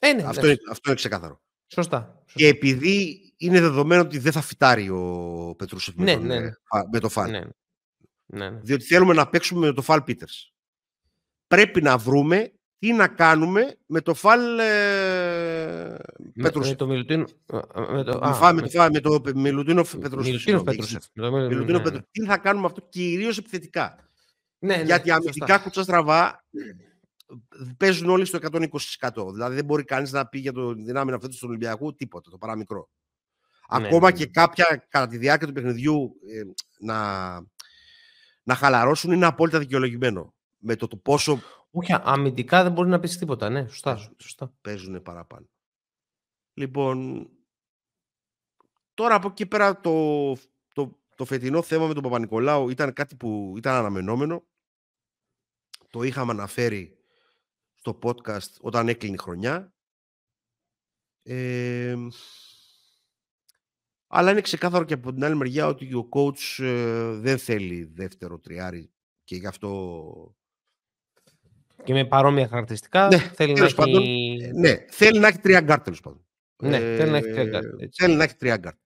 [0.00, 1.40] Ε, ναι, αυτό, είναι αυτό είναι ξεκάθαρο.
[1.66, 6.50] Σωστά, Και επειδή είναι δεδομένο ότι δεν θα φυτάρει ο Πετρούσεφ ναι, με, ναι, ναι.
[6.92, 7.30] με το Φαλ.
[7.30, 7.40] Ναι,
[8.26, 8.60] ναι, ναι.
[8.62, 10.52] Διότι θέλουμε να παίξουμε με το Φαλ Πίτερς.
[11.46, 15.96] Πρέπει να βρούμε τι να κάνουμε με το Φαλ ε,
[16.42, 16.70] Πετρούσεφ.
[16.70, 17.26] Με το Μιλουτίνο.
[17.92, 19.84] Με το, α, με, το, με το Μιλουτίνο
[20.62, 21.04] Πετρούσεφ.
[22.10, 23.96] Τι θα κάνουμε αυτό κυρίως επιθετικά.
[24.58, 26.44] Ναι, ναι, Γιατί αμυντικά κουτσά στραβά
[27.76, 29.32] παίζουν όλοι στο 120%.
[29.32, 32.88] Δηλαδή δεν μπορεί κανείς να πει για το δυνάμει αυτό του Ολυμπιακού τίποτα, το παραμικρό.
[33.78, 34.30] Ναι, Ακόμα ναι, και ναι.
[34.30, 36.42] κάποια κατά τη διάρκεια του παιχνιδιού ε,
[36.78, 37.32] να,
[38.42, 40.34] να χαλαρώσουν είναι απόλυτα δικαιολογημένο.
[40.58, 41.40] Με το, το πόσο.
[41.70, 43.48] Όχι, αμυντικά δεν μπορεί να πεις τίποτα.
[43.48, 44.14] Ναι, σωστά.
[44.18, 44.52] σωστά.
[44.60, 45.46] Παίζουν παραπάνω.
[46.54, 47.28] Λοιπόν,
[48.94, 50.32] τώρα από εκεί πέρα το,
[50.74, 54.44] το, το φετινό θέμα με τον Παπα-Νικολάου ήταν κάτι που ήταν αναμενόμενο.
[55.90, 57.01] Το είχαμε αναφέρει
[57.82, 59.72] στο podcast όταν έκλεινε η χρονιά.
[61.22, 61.96] Ε,
[64.06, 68.38] αλλά είναι ξεκάθαρο και από την άλλη μεριά ότι ο coach ε, δεν θέλει δεύτερο
[68.38, 68.90] τριάρι
[69.24, 70.36] και γι' αυτό...
[71.84, 74.38] Και με παρόμοια χαρακτηριστικά ναι, θέλει να έχει...
[74.42, 76.26] Ε, ναι, θέλει να έχει τρία γκαρντ τέλος πάντων.
[76.56, 77.66] Ναι, ε, θέλει να έχει τρία γκαρντ.
[77.92, 78.78] Θέλει να έχει τρία γκαρντ.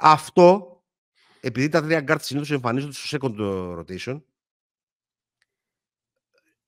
[0.00, 0.82] αυτό,
[1.40, 3.36] επειδή τα τρία γκαρντ συνήθως εμφανίζονται στο second
[3.78, 4.22] rotation,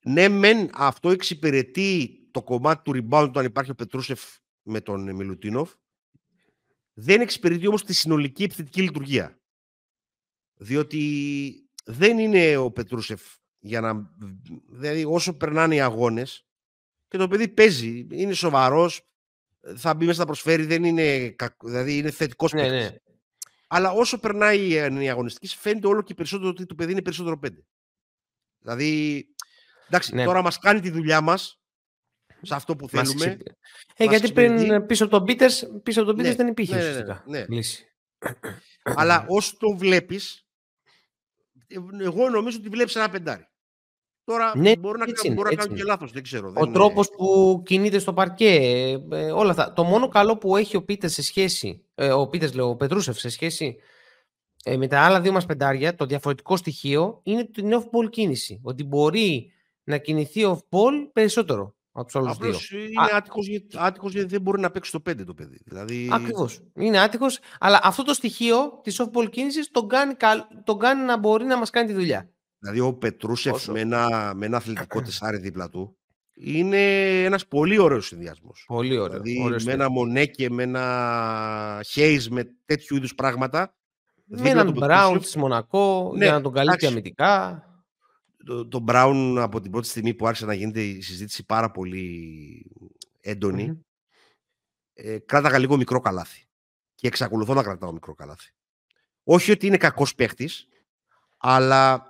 [0.06, 4.20] ναι, μεν αυτό εξυπηρετεί το κομμάτι του rebound αν υπάρχει ο Πετρούσεφ
[4.62, 5.72] με τον Μιλουτίνοφ.
[6.92, 9.38] Δεν εξυπηρετεί όμως τη συνολική επιθετική λειτουργία.
[10.54, 13.22] Διότι δεν είναι ο Πετρούσεφ
[13.58, 14.10] για να...
[14.68, 16.46] Δηλαδή όσο περνάνε οι αγώνες
[17.08, 19.08] και το παιδί παίζει, είναι σοβαρός,
[19.76, 22.96] θα μπει μέσα να προσφέρει, δεν είναι, δηλαδή είναι θετικός ναι, ναι.
[23.66, 24.68] Αλλά όσο περνάει
[25.02, 27.64] η αγωνιστική, φαίνεται όλο και περισσότερο ότι το παιδί είναι περισσότερο πέντε.
[28.58, 29.28] Δηλαδή
[29.86, 30.24] Εντάξει, ναι.
[30.24, 31.60] τώρα μας κάνει τη δουλειά μας
[32.42, 33.38] σε αυτό που θέλουμε.
[33.96, 36.82] Ε, γιατί πριν πίσω από τον Πίτερς, πίσω από τον Πίτερς ναι, δεν υπήρχε ναι,
[36.82, 37.44] ναι, ναι, ναι.
[37.48, 37.94] λύση.
[38.82, 40.46] Αλλά όσο το βλέπεις,
[42.00, 43.48] εγώ νομίζω ότι βλέπεις ένα πεντάρι.
[44.24, 46.48] Τώρα ναι, μπορώ να, έτσι μπορώ να κάνω και λάθος, δεν ξέρω.
[46.48, 48.54] Ο δεν τρόπος που κινείται στο παρκέ,
[49.10, 49.72] ε, όλα αυτά.
[49.72, 53.18] Το μόνο καλό που έχει ο Πίτερ σε σχέση, ε, ο Πίτερς λέω, ο Πετρούσεφ
[53.18, 53.76] σε σχέση
[54.64, 58.60] ε, με τα άλλα δύο μας πεντάρια, το διαφορετικό στοιχείο είναι την off-ball κίνηση.
[58.62, 59.52] Ότι μπορεί
[59.84, 62.78] να κινηθεί off-ball περισσότερο από τους άλλους δύο.
[62.78, 63.10] Είναι
[63.78, 65.60] άτυχος γιατί δεν μπορεί να παίξει το 5 το παιδί.
[65.64, 66.08] Δηλαδή...
[66.12, 66.60] Ακριβώς.
[66.74, 70.14] Είναι άτυχος, αλλά αυτό το στοιχείο της off-ball κίνησης τον κάνει,
[70.64, 72.30] τον κάνει να μπορεί να μας κάνει τη δουλειά.
[72.58, 75.96] Δηλαδή ο Πετρούσεφ με ένα, με ένα αθλητικό τεσάρι δίπλα του
[76.36, 78.64] είναι ένας πολύ ωραίος συνδυασμός.
[78.66, 79.20] Πολύ ωραίο.
[79.20, 83.74] Δηλαδή με ένα Μονέκε, με ένα Χέις, με τέτοιου είδους πράγματα.
[84.24, 87.62] Με έναν Μπράουν της Μονακό ναι, για να τον καλύψει αμυντικά.
[88.44, 92.66] Το, το Brown από την πρώτη στιγμή που άρχισε να γίνεται η συζήτηση πάρα πολύ
[93.20, 93.84] έντονη,
[94.94, 96.46] ε, κράταγα λίγο μικρό καλάθι.
[96.94, 98.52] Και εξακολουθώ να κρατάω μικρό καλάθι.
[99.24, 100.68] Όχι ότι είναι κακός παίχτης,
[101.36, 102.06] αλλά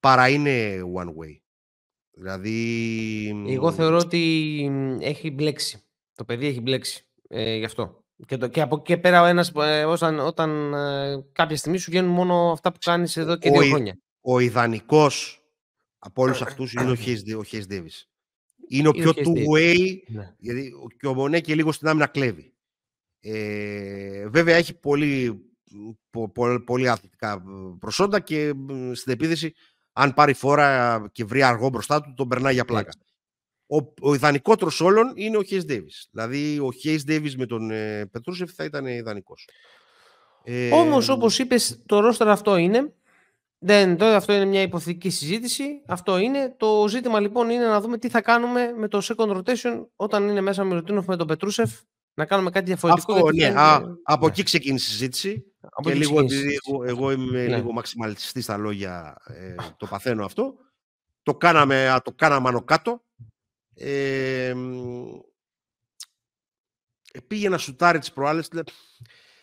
[0.00, 1.38] παρά είναι one way.
[2.10, 3.44] Δηλαδή...
[3.48, 5.82] Εγώ θεωρώ ότι έχει μπλέξει.
[6.14, 7.06] Το παιδί έχει μπλέξει.
[7.28, 8.04] Ε, γι' αυτό.
[8.26, 11.78] Και, το, και από εκεί και πέρα ο ένας, ε, όταν, όταν ε, κάποια στιγμή
[11.78, 13.98] σου βγαίνουν μόνο αυτά που κάνεις εδώ και δύο ο, χρόνια.
[14.20, 15.45] Ο ιδανικός
[16.06, 16.96] από όλους αυτούς είναι ο
[17.50, 18.06] Hayes, Davis.
[18.68, 20.34] Είναι ο πιο two-way, ναι.
[20.38, 22.52] γιατί και ο Μονέ και λίγο στην άμυνα κλέβει.
[23.20, 25.40] Ε, βέβαια έχει πολύ,
[26.32, 27.42] πολύ, πολύ αθλητικά
[27.78, 28.52] προσόντα και
[28.92, 29.54] στην επίθεση
[29.92, 32.92] αν πάρει φόρα και βρει αργό μπροστά του, τον περνάει για πλάκα.
[33.66, 36.08] Ο, ο ιδανικότερος όλων είναι ο Χέις Ντέβις.
[36.10, 39.48] Δηλαδή, ο Χέις Ντέβις με τον ε, Πετρούσεφ θα ήταν ιδανικός.
[40.44, 42.94] Ε, Όμως, όπως είπες, το ρόστερ αυτό είναι.
[43.66, 45.82] Δεν, τώρα αυτό είναι μια υποθετική συζήτηση.
[45.86, 46.54] Αυτό είναι.
[46.56, 50.40] Το ζήτημα λοιπόν είναι να δούμε τι θα κάνουμε με το second rotation όταν είναι
[50.40, 51.70] μέσα με Ρουτίνοφ με τον Πετρούσεφ.
[52.14, 53.12] Να κάνουμε κάτι διαφορετικό.
[53.14, 53.46] Αυτό, ναι.
[53.46, 54.32] Α, από ναι.
[54.32, 55.44] εκεί ξεκίνησε η συζήτηση.
[55.60, 57.56] Από και λίγο επειδή εγώ, εγώ είμαι ναι.
[57.56, 60.54] λίγο μαξιμαλιστής στα λόγια, ε, το παθαίνω αυτό.
[61.22, 63.04] Το κάναμε, το κάναμε άνω κάτω.
[63.74, 64.54] Ε,
[67.26, 68.48] πήγε να σουτάρει τις προάλλες.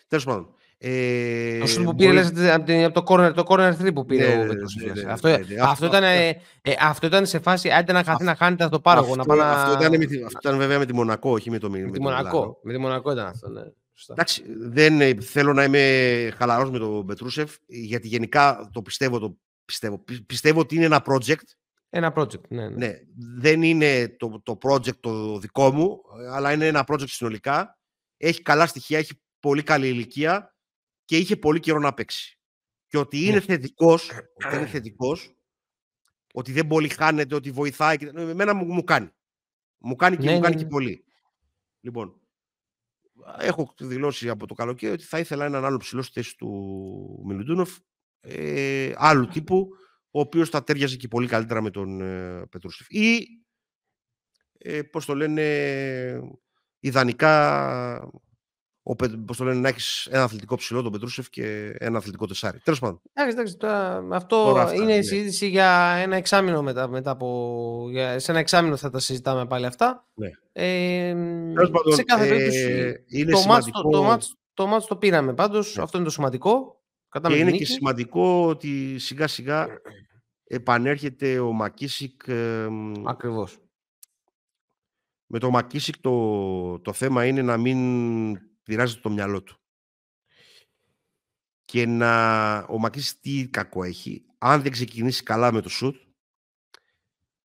[0.08, 0.54] Τέλος πάντων.
[0.86, 4.42] Ε, το σουτ που πήρε λες, από, το corner, το corner 3 που πήρε ναι,
[4.42, 6.40] ο ναι, ναι, αυτό, αυτό, αυτό, ήταν, ε,
[6.80, 9.14] αυτό ήταν σε φάση άντε να χαθεί να χάνει το πάρογο.
[9.18, 11.90] Αυτό, να αυτό, ήταν, αυτό ήταν βέβαια με τη Μονακό, όχι με το με, με,
[11.90, 12.60] τη Μονακό.
[12.62, 13.62] Με τη Μονακό ήταν αυτό, ναι.
[14.08, 19.36] Εντάξει, δεν ε, θέλω να είμαι χαλαρός με τον Πετρούσεφ, γιατί γενικά το πιστεύω, το
[19.64, 20.04] πιστεύω.
[20.26, 21.46] Πιστεύω ότι είναι ένα project.
[21.90, 22.68] Ένα project, ναι.
[22.68, 22.86] ναι.
[22.86, 22.98] ναι
[23.36, 26.00] δεν είναι το, το project το δικό μου,
[26.32, 27.78] αλλά είναι ένα project συνολικά.
[28.16, 30.53] Έχει καλά στοιχεία, έχει πολύ καλή ηλικία
[31.04, 32.38] και είχε πολύ καιρό να παίξει.
[32.86, 33.40] Και ότι είναι ναι.
[33.40, 35.36] θετικός, ότι είναι θετικός,
[36.32, 37.96] ότι δεν πολύ χάνεται, ότι βοηθάει.
[38.14, 39.10] Εμένα μου, μου κάνει.
[39.78, 41.04] Μου κάνει και ναι, μου κάνει και πολύ.
[41.80, 42.20] Λοιπόν,
[43.38, 47.78] έχω δηλώσει από το καλοκαίρι ότι θα ήθελα έναν άλλο ψηλό στη θέση του Μιλουτούνοφ,
[48.20, 49.68] ε, άλλου τύπου,
[50.10, 52.86] ο οποίος θα τέριαζε και πολύ καλύτερα με τον ε, Πετρούσεφ.
[52.90, 53.26] Ή,
[54.58, 56.20] ε, πώς το λένε,
[56.80, 58.10] ιδανικά,
[58.86, 62.58] ο, πώς το λένε, να έχεις ένα αθλητικό ψηλό, τον Πετρούσεφ, και ένα αθλητικό τεσάρι.
[62.58, 63.00] Τέλος πάντων.
[63.12, 63.56] Εντάξει,
[64.12, 65.02] αυτό είναι η ναι.
[65.02, 67.86] συζήτηση για ένα εξάμεινο μετά, μετά από...
[67.90, 70.06] Για, σε ένα εξάμεινο θα τα συζητάμε πάλι αυτά.
[70.14, 70.30] Ναι.
[70.52, 71.14] Ε,
[71.94, 73.82] σε κάθε περίπτωση, ε, το, σημαντικό...
[73.82, 75.82] το, το, μάτς, το μάτς το πήραμε πάντως, ναι.
[75.82, 76.82] αυτό είναι το σημαντικό.
[77.08, 79.66] Κατά και είναι και σημαντικό ότι σιγά σιγά
[80.44, 82.22] επανέρχεται ο Μακίσικ.
[82.26, 82.66] Ε,
[83.04, 83.58] Ακριβώς.
[85.26, 87.78] Με το Μακίσικ το, το θέμα είναι να μην
[88.64, 89.58] πειράζει το μυαλό του.
[91.64, 94.24] Και να ο Μακίσικ τι κακό έχει.
[94.38, 95.96] Αν δεν ξεκινήσει καλά με το σουτ,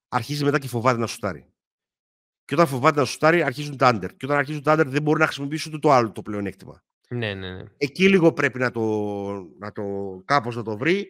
[0.07, 1.53] αρχίζει μετά και φοβάται να σουτάρει.
[2.45, 4.15] Και όταν φοβάται να σουτάρει, αρχίζουν τα άντερ.
[4.15, 6.83] Και όταν αρχίζουν τα άντερ, δεν μπορεί να χρησιμοποιήσουν το άλλο το πλεονέκτημα.
[7.09, 7.63] Ναι, ναι, ναι.
[7.77, 8.81] Εκεί λίγο πρέπει να το,
[9.59, 9.83] να το
[10.25, 11.09] κάπως να το βρει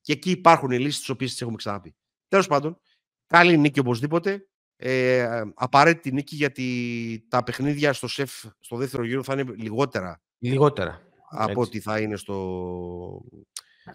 [0.00, 1.96] και εκεί υπάρχουν οι λύσεις τις οποίες τις έχουμε ξαναπεί.
[2.28, 2.80] Τέλος πάντων,
[3.26, 4.49] καλή νίκη οπωσδήποτε.
[4.82, 10.20] Ε, απαραίτητη νίκη γιατί τα παιχνίδια στο ΣΕΦ στο δεύτερο γύρο θα είναι λιγότερα.
[10.38, 11.00] Λιγότερα.
[11.28, 12.34] Από ό,τι θα είναι στο.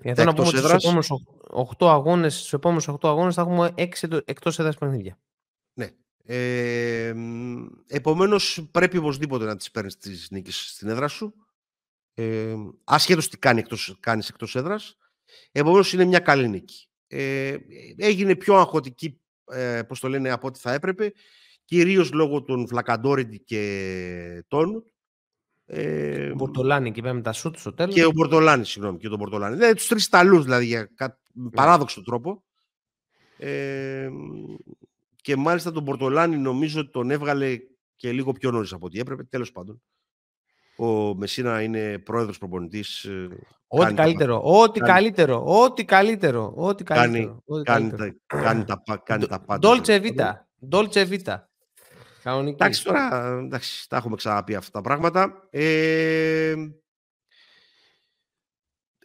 [0.02, 1.12] Για να πούμε ότι στους επόμενους
[1.78, 5.20] 8 αγώνες, στους επόμενους 8 αγώνες θα έχουμε 6 εκτός έδρας παιχνίδια.
[5.74, 5.90] Ναι.
[6.24, 7.14] Ε,
[7.88, 11.34] επομένως πρέπει οπωσδήποτε να τις παίρνεις τις νίκες στην έδρα σου
[12.16, 14.98] ε, ασχέτως τι κάνει εκτός, κάνεις εκτός έδρας.
[15.52, 16.88] Επομένως είναι μια καλή νίκη.
[17.08, 17.58] Ε,
[17.98, 19.22] έγινε πιο αγχωτική,
[19.52, 21.14] ε, πώς το λένε, από ό,τι θα έπρεπε,
[21.66, 24.84] κυρίως λόγω των Φλακαντόριντι και Τόνου.
[25.66, 27.94] Ε, ο Μπορτολάνη και με τα σούτ στο τέλος.
[27.94, 29.56] Και ο Μπορτολάνη, συγγνώμη, και τον Μπορτολάνη.
[29.56, 31.50] Δηλαδή τους τρεις ταλούς, δηλαδή, για κα, ναι.
[31.50, 32.44] παράδοξο τρόπο.
[33.38, 34.10] Ε,
[35.22, 37.58] και μάλιστα τον Μπορτολάνη νομίζω ότι τον έβγαλε
[37.96, 39.82] και λίγο πιο νωρίς από ό,τι έπρεπε, τέλος πάντων.
[40.78, 43.04] Ο Μεσίνα είναι πρόεδρος προπονητής.
[43.04, 43.28] Ε,
[43.68, 47.42] ό,τι καλύτερο, ό,τι καλύτερο, ό,τι καλύτερο, ό,τι καλύτερο.
[47.64, 49.68] Κάνει, τα, κάνει, τα, κάνει τα πάντα.
[49.68, 51.50] Ντόλτσε Βίτα, Ντόλτσε Βίτα.
[52.24, 55.48] Εντάξει, τώρα εντάξει, τα έχουμε ξαναπεί αυτά τα πράγματα.
[55.50, 56.56] Ε,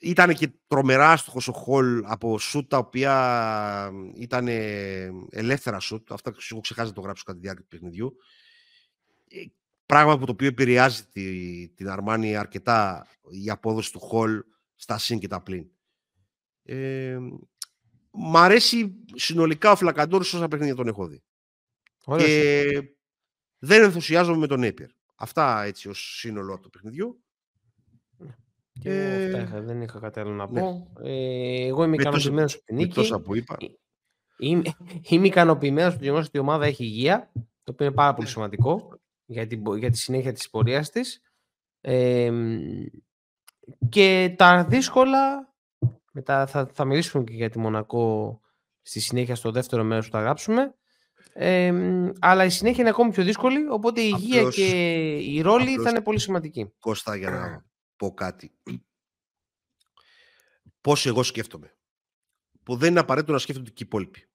[0.01, 4.49] ήταν και τρομερά άστοχος ο Χολ από σούτ τα οποία ήταν
[5.31, 6.13] ελεύθερα σούτ.
[6.13, 8.17] Αυτά έχω ξεχάσει να το γράψω κατά τη διάρκεια του παιχνιδιού.
[9.91, 13.07] Ε, Πράγμα που το οποίο επηρεάζει τη, την Αρμάνη αρκετά
[13.45, 14.43] η απόδοση του Χολ
[14.75, 15.71] στα συν και τα πλήν.
[16.63, 17.19] Ε,
[18.11, 21.23] μ' αρέσει συνολικά ο Φλακαντόρ όσα παιχνίδια τον έχω δει.
[22.17, 22.65] και
[23.59, 24.89] δεν ενθουσιάζομαι με τον Έπιερ.
[25.15, 27.23] Αυτά έτσι ως σύνολο του παιχνιδιού.
[28.73, 29.41] Και ε...
[29.41, 30.61] αυτά δεν είχα κάτι άλλο να ναι.
[30.61, 30.93] πω.
[31.03, 33.21] Ε, εγώ είμαι ικανοποιημένος από την νίκη.
[33.23, 33.57] που είπα.
[34.39, 34.63] Είμαι,
[35.09, 39.00] είμαι ικανοποιημένος που ότι η ομάδα έχει υγεία, το οποίο είναι πάρα πολύ σημαντικό
[39.31, 41.23] για, την, για τη συνέχεια της πορείας της.
[43.89, 45.55] και τα δύσκολα,
[46.13, 48.41] μετά θα, θα μιλήσουμε και για τη Μονακό
[48.83, 50.75] στη συνέχεια στο δεύτερο μέρος που θα γράψουμε,
[52.19, 54.67] αλλά η συνέχεια είναι ακόμη πιο δύσκολη, οπότε η υγεία και
[55.17, 56.73] η ρόλη θα είναι πολύ σημαντική.
[56.79, 57.65] Κώστα, για να
[57.97, 58.53] πω κάτι.
[60.81, 61.75] Πώς εγώ σκέφτομαι.
[62.63, 64.30] Που δεν είναι απαραίτητο να σκέφτονται και οι υπόλοιποι.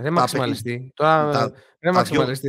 [0.00, 0.92] Δεν μαξιμαλιστεί.
[0.94, 2.48] Τώρα, δεν μαξιμαλιστεί.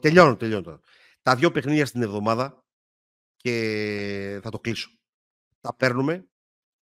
[0.00, 0.80] Τελειώνω, τελειώνω
[1.22, 2.64] Τα δύο παιχνίδια στην εβδομάδα
[3.36, 4.90] και θα το κλείσω.
[5.60, 6.28] Τα παίρνουμε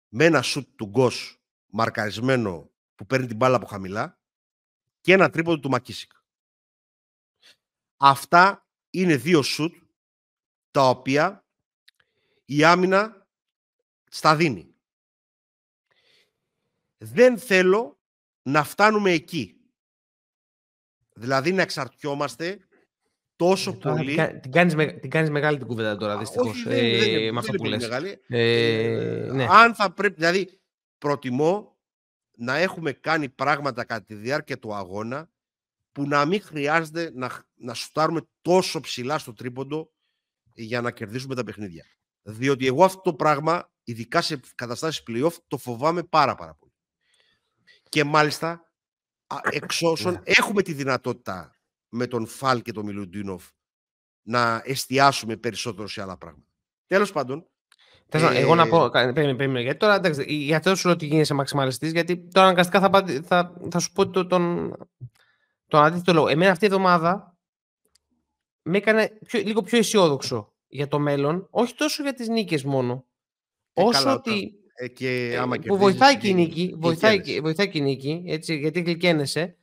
[0.09, 4.19] με ένα σουτ του Γκος μαρκαρισμένο που παίρνει την μπάλα από χαμηλά
[5.01, 6.13] και ένα τρίποδο του Μακίσικ.
[7.97, 9.75] Αυτά είναι δύο σουτ
[10.71, 11.45] τα οποία
[12.45, 13.27] η άμυνα
[14.09, 14.75] στα δίνει.
[16.99, 17.98] Δεν θέλω
[18.49, 19.57] να φτάνουμε εκεί.
[21.15, 22.59] Δηλαδή να εξαρτιόμαστε
[23.37, 24.39] τόσο ε, πολύ.
[24.41, 27.83] Την κάνεις, την κάνεις μεγάλη την κουβέντα τώρα, δυστυχώς, ε, με αυτό που λες.
[27.83, 28.21] Μεγάλη.
[28.29, 29.47] Ε, ναι.
[29.51, 30.61] Αν θα πρέπει, δηλαδή,
[30.99, 31.77] προτιμώ
[32.37, 35.31] να έχουμε κάνει πράγματα κατά τη διάρκεια του αγώνα
[35.93, 39.93] που να μην χρειάζεται να, να σουτάρουμε τόσο ψηλά στο τρίποντο
[40.55, 41.85] για να κερδίσουμε τα παιχνίδια.
[42.23, 46.68] Διότι εγώ αυτό το πράγμα, ειδικά σε καταστάσεις playoff, το φοβάμαι πάρα πάρα πολύ.
[47.89, 48.71] Και μάλιστα,
[49.51, 50.21] εξ όσων ναι.
[50.25, 51.57] έχουμε τη δυνατότητα
[51.89, 53.45] με τον Φαλ και τον Μιλουντίνοφ
[54.23, 56.47] να εστιάσουμε περισσότερο σε άλλα πράγματα.
[56.87, 57.47] Τέλος πάντων,
[58.09, 58.41] ε...
[58.41, 58.91] Εγώ να πω.
[58.91, 59.61] Περίμενε, περίμενε.
[59.61, 63.55] Γιατί τώρα εντάξει, για αυτό σου λέω ότι γίνεσαι μαξιμαλιστής, γιατί τώρα αναγκαστικά θα, θα,
[63.71, 64.75] θα σου πω το, τον,
[65.67, 66.29] τον αντίθετο λόγο.
[66.29, 67.37] Εμένα αυτή η εβδομάδα
[68.63, 73.07] με έκανε πιο, λίγο πιο αισιόδοξο για το μέλλον, όχι τόσο για τις νίκες μόνο.
[73.73, 74.53] Ε, όσο καλά, ότι.
[74.81, 78.57] Ε, και ε, άμα που βοηθάει και η νίκη, βοηθάει, βοηθάει και η νίκη, έτσι,
[78.57, 79.57] γιατί γλυκένεσαι,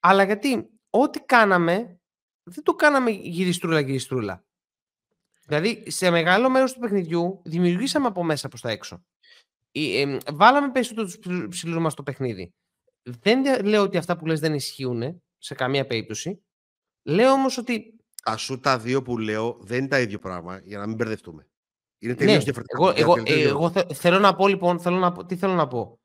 [0.00, 2.00] αλλά γιατί ό,τι κάναμε,
[2.42, 4.44] δεν το κάναμε γυριστρούλα-γυριστρούλα.
[5.46, 9.04] Δηλαδή, σε μεγάλο μέρος του παιχνιδιού δημιουργήσαμε από μέσα προς τα έξω.
[9.72, 12.54] Ε, βάλαμε περισσότερο τους ψηλούς μας στο παιχνίδι.
[13.02, 16.42] Δεν λέω ότι αυτά που λες δεν ισχύουν σε καμία περίπτωση.
[17.02, 17.94] Λέω όμως ότι.
[18.30, 21.46] Α σου τα δύο που λέω δεν είναι τα ίδιο πράγμα, για να μην μπερδευτούμε.
[22.02, 22.92] Είναι τελείως ναι, διαφορετικό.
[22.96, 25.98] Εγώ, εγώ, εγώ θέλω να πω λοιπόν, θέλω να, τι θέλω να πω.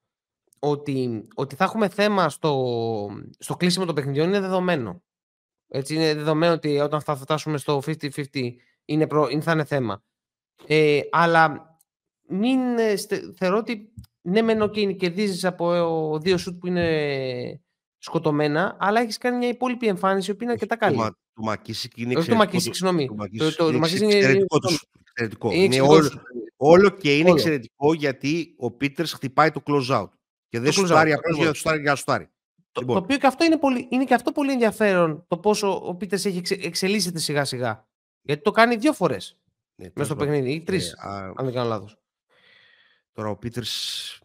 [0.60, 5.04] Ότι, ότι θα έχουμε θέμα στο, στο κλείσιμο των παιχνιδιών είναι δεδομένο.
[5.68, 8.16] Έτσι είναι δεδομένο ότι όταν θα φτάσουμε στο 50-50
[8.86, 10.04] είναι προ, είναι, θα είναι θέμα.
[10.66, 11.78] Ε, αλλά
[12.28, 12.96] μην ε,
[13.36, 17.62] θεωρώ ότι ναι μεν okay, κερδίζεις από ε, δύο σουτ που είναι
[17.98, 20.98] σκοτωμένα, αλλά έχεις κάνει μια υπόλοιπη εμφάνιση που είναι αρκετά καλή.
[20.98, 22.38] Το, το Μακίσικ είναι εξαιρετικό.
[22.38, 23.10] Το Μακίσικ, συγγνώμη.
[23.38, 24.58] Το, το, είναι εξαιρετικό.
[25.18, 25.52] Εξαιρετικό.
[25.52, 26.22] Είναι, όλο,
[26.56, 27.38] όλο και είναι όλο.
[27.38, 30.10] εξαιρετικό γιατί ο Πίτερς χτυπάει το close out.
[30.50, 32.30] Και δεν σου πάρει απλώς για να σουτάρει για να σουτάρει.
[32.72, 32.96] Το, λοιπόν.
[32.96, 36.26] το οποίο και αυτό είναι, πολύ, είναι και αυτό πολύ ενδιαφέρον το πόσο ο Πίτερς
[36.26, 37.88] έχει εξελίσσεται σιγά σιγά.
[38.22, 39.40] Γιατί το κάνει δύο φορές
[39.76, 40.98] ναι, μέσα στο παιχνίδι, ή τρεις, ε,
[41.36, 41.98] αν δεν κάνω λάθος.
[43.12, 44.20] Τώρα ο Πίτερς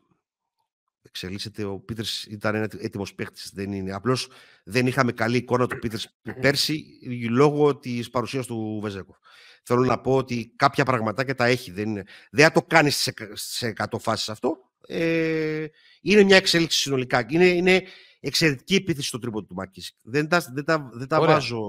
[1.03, 1.65] εξελίσσεται.
[1.65, 3.41] Ο Πίτερς ήταν ένα έτοιμος παίχτη.
[3.53, 3.93] Δεν είναι.
[3.93, 4.29] Απλώς
[4.65, 6.85] δεν είχαμε καλή εικόνα του Πίτερς πέρσι
[7.31, 9.17] λόγω της παρουσίας του Βεζέκοφ.
[9.63, 11.71] Θέλω να πω ότι κάποια πραγματάκια τα έχει.
[11.71, 14.57] Δεν, είναι, δεν θα το κάνεις σε, σε 100 φάσεις αυτό.
[14.87, 15.67] Ε,
[16.03, 17.27] είναι μια εξέλιξη συνολικά.
[17.29, 17.83] Είναι, είναι
[18.21, 19.95] εξαιρετική επίθεση στο τρίπο του Μακίση.
[20.03, 21.61] Δεν τα, δεν τα, δεν τα βάζω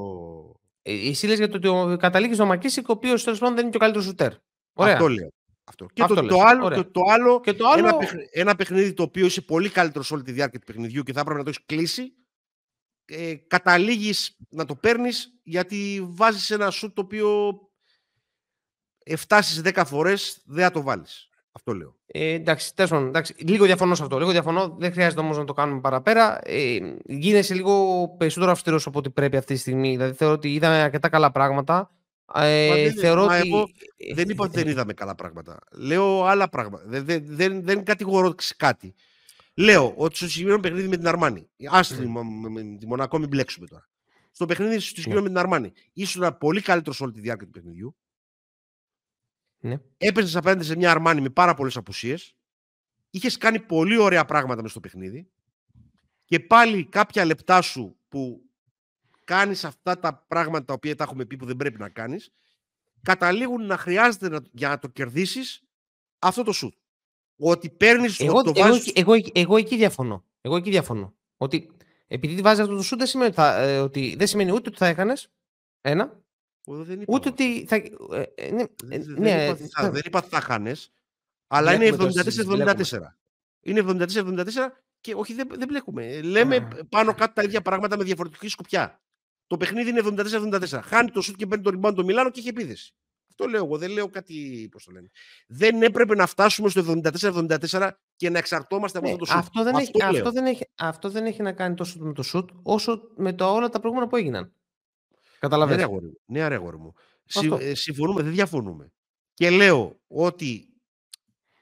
[0.84, 3.72] ε, εσύ λες για το ότι καταλήγεις στο Μακίσικ, ο οποίος τέλος πάντων δεν είναι
[3.72, 4.32] και ο καλύτερος σουτέρ.
[4.74, 4.94] Ωραία.
[4.94, 5.34] Αυτό λέω.
[5.64, 5.86] Αυτό.
[5.94, 7.88] Και Αυτό το, το, άλλο, το, το, άλλο, και το άλλο...
[7.88, 11.14] Ένα, παιχνίδι, ένα παιχνίδι το οποίο είσαι πολύ καλύτερος όλη τη διάρκεια του παιχνιδιού και
[11.14, 12.14] θα έπρεπε να το έχεις κλείσει.
[13.06, 17.60] Ε, καταλήγεις να το παίρνεις γιατί βάζεις ένα σουτ το οποίο
[19.28, 21.30] 7 στι 10 φορές δεν θα το βάλεις.
[21.52, 21.96] Αυτό λέω.
[22.06, 24.18] Ε, εντάξει, τέλος εντάξει, λίγο διαφωνώ σε αυτό.
[24.18, 24.76] Λίγο διαφωνώ.
[24.80, 26.40] Δεν χρειάζεται όμως να το κάνουμε παραπέρα.
[26.44, 29.92] Ε, γίνεσαι λίγο περισσότερο αυστηρός από ό,τι πρέπει αυτή τη στιγμή.
[29.92, 31.92] Δηλαδή θεωρώ ότι είδαμε αρκετά καλά πράγματα.
[32.36, 33.36] Ε, δεν, θεωρώ ότι...
[33.36, 33.68] εγώ
[34.14, 35.60] δεν είπα ότι δεν είδαμε καλά πράγματα.
[35.72, 36.84] Λέω άλλα πράγματα.
[36.88, 38.96] Δεν, δεν, δεν, δεν κατηγορώ κάτι.
[39.54, 41.50] Λέω ότι στο συγκεκριμένο παιχνίδι με την Αρμάνη.
[41.70, 42.50] Άστρι, mm.
[42.50, 43.90] με τη Μονακό, μην μπλέξουμε τώρα.
[44.32, 45.24] Στο παιχνίδι στο συγκεκριμένο mm.
[45.24, 45.74] με την Αρμάνη.
[45.94, 47.96] Ήσουν πολύ καλύτερος όλη τη διάρκεια του παιχνιδιού.
[49.64, 49.78] Ναι.
[49.98, 52.36] Έπαιζες απέναντι σε μια Αρμάνι με πάρα πολλές απουσίες.
[53.10, 55.30] Είχες κάνει πολύ ωραία πράγματα μες στο παιχνίδι.
[56.26, 58.42] Και πάλι κάποια λεπτά σου που
[59.24, 62.32] κάνεις αυτά τα πράγματα τα οποία τα έχουμε πει που δεν πρέπει να κάνεις,
[63.02, 65.64] καταλήγουν να χρειάζεται να, για να το κερδίσεις
[66.20, 66.74] αυτό το σουτ.
[67.36, 70.26] Ότι παίρνεις εγώ, το, το εγώ, εγώ, εγώ, εκεί διαφωνώ.
[70.42, 71.16] Εγώ εκεί διαφωνώ.
[71.38, 71.72] Ότι
[72.08, 75.32] επειδή βάζεις αυτό το σουτ δεν σημαίνει, ε, ότι, δεν σημαίνει ούτε ότι θα έκανες
[75.82, 76.23] ένα,
[76.66, 77.76] δεν είπα, Ούτε ότι θα.
[77.76, 80.76] Ε, ε, ναι, δεν, ε, ναι, είπα, θα, δεν είπα ότι θα χάνε,
[81.48, 82.84] αλλά είναι 74-74.
[83.62, 84.46] Είναι 74-74
[85.02, 86.22] Και όχι, δεν, δεν μπλέκουμε.
[86.22, 89.02] Λέμε πάνω κάτω τα ίδια πράγματα με διαφορετική σκοπιά.
[89.48, 90.80] Το παιχνίδι είναι 74-74.
[90.84, 92.94] Χάνει το σουτ και παίρνει το ριμπάν το Μιλάνο και έχει επίδεση.
[93.30, 93.78] Αυτό λέω εγώ.
[93.78, 94.68] Δεν λέω κάτι.
[94.72, 95.10] Πώς το λένε.
[95.48, 97.02] Δεν έπρεπε να φτάσουμε στο
[97.70, 99.40] 74-74 και να εξαρτώμαστε από ναι, αυτό το σουτ.
[99.40, 102.24] Αυτό δεν, αυτό, έχει, αυτό, δεν έχει, αυτό δεν έχει να κάνει τόσο με το
[102.24, 104.54] σουτ όσο με το, όλα τα προηγούμενα που έγιναν.
[105.44, 106.12] Καταλαβαίνετε.
[106.26, 106.94] Ναι, ρε αγόρι μου.
[107.42, 108.92] Ναι, ε, συμφωνούμε, δεν διαφωνούμε.
[109.34, 110.68] Και λέω ότι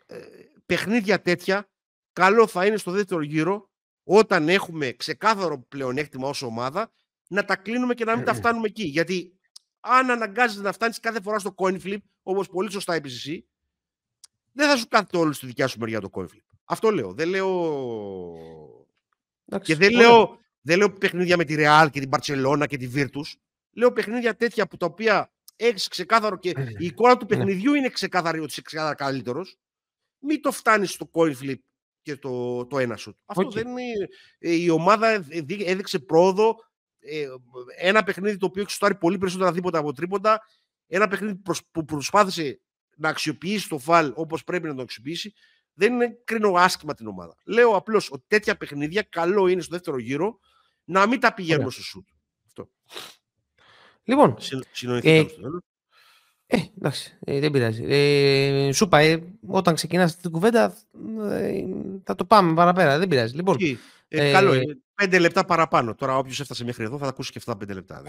[0.05, 0.17] ε,
[0.65, 1.69] παιχνίδια τέτοια
[2.13, 3.69] καλό θα είναι στο δεύτερο γύρο
[4.03, 6.91] όταν έχουμε ξεκάθαρο πλεονέκτημα ως ομάδα
[7.27, 8.83] να τα κλείνουμε και να μην τα φτάνουμε εκεί.
[8.83, 9.39] Γιατί
[9.79, 13.47] αν αναγκάζεται να φτάνεις κάθε φορά στο coin flip, όπως πολύ σωστά είπες εσύ,
[14.51, 16.57] δεν θα σου κάθεται όλο στη δικιά σου μεριά το coin flip.
[16.63, 17.13] Αυτό λέω.
[17.13, 18.85] Δεν λέω.
[19.61, 23.35] και δεν λέω, δεν λέω παιχνίδια με τη Real και την Barcelona και τη Virtus.
[23.71, 27.35] Λέω παιχνίδια τέτοια που τα οποία έχεις ξεκάθαρο και η εικόνα του ναι.
[27.35, 29.57] παιχνιδιού είναι ξεκάθαρη ότι είσαι ξεκάθαρα καλύτερος.
[30.19, 31.59] Μην το φτάνεις στο coin flip
[32.01, 33.17] και το, το ένα σου.
[33.25, 34.07] Αυτό δεν είναι.
[34.39, 35.25] Ε, η ομάδα
[35.65, 36.55] έδειξε πρόοδο
[36.99, 37.27] ε,
[37.77, 40.41] ένα παιχνίδι το οποίο έχει σουτάρει πολύ περισσότερα δίποτα από τρίποντα,
[40.87, 41.41] ένα παιχνίδι
[41.71, 42.61] που προσπάθησε
[42.97, 45.33] να αξιοποιήσει το φαλ όπως πρέπει να το αξιοποιήσει,
[45.73, 47.35] δεν είναι κρίνω άσχημα την ομάδα.
[47.45, 50.39] Λέω απλώς ότι τέτοια παιχνίδια καλό είναι στο δεύτερο γύρο
[50.83, 52.07] να μην τα πηγαίνουμε στο σουτ.
[52.45, 52.69] Αυτό.
[54.03, 54.37] Λοιπόν,
[55.01, 55.25] ε,
[56.53, 57.83] ε, εντάξει, ε, δεν πειράζει.
[57.87, 60.77] Ε, σου είπα, ε, όταν ξεκινάς την κουβέντα
[61.31, 61.63] ε,
[62.03, 63.35] θα το πάμε παραπέρα, δεν πειράζει.
[63.35, 63.57] Λοιπόν,
[64.07, 64.77] ε, καλό είναι.
[64.95, 65.95] Πέντε λεπτά παραπάνω.
[65.95, 68.03] Τώρα όποιος έφτασε μέχρι εδώ θα ακούσει και αυτά πέντε λεπτά.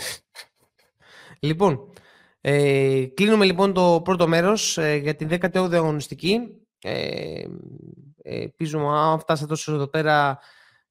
[1.41, 1.93] λοιπόν,
[2.41, 6.41] ε, κλείνουμε λοιπόν το πρώτο μέρος ε, για την 18η αγωνιστική.
[6.83, 7.45] Ε,
[8.23, 10.39] ελπίζουμε αν φτάσατε τόσο εδώ πέρα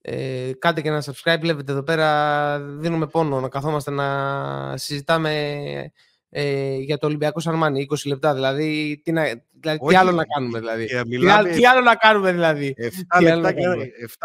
[0.02, 1.40] ε, κάντε και ένα subscribe.
[1.40, 5.92] Βλέπετε εδώ πέρα δίνουμε πόνο να καθόμαστε να συζητάμε
[6.30, 8.34] ε, για το Ολυμπιακό Σαρμάνι, 20 λεπτά.
[8.34, 9.24] Δηλαδή, τι, να,
[9.60, 10.88] δηλαδή, τι άλλο να κάνουμε, δηλαδή.
[11.08, 11.50] Μιλάμε...
[11.50, 12.76] Τι, άλλο να κάνουμε, δηλαδή.
[13.18, 13.76] 7 λεπτά, για,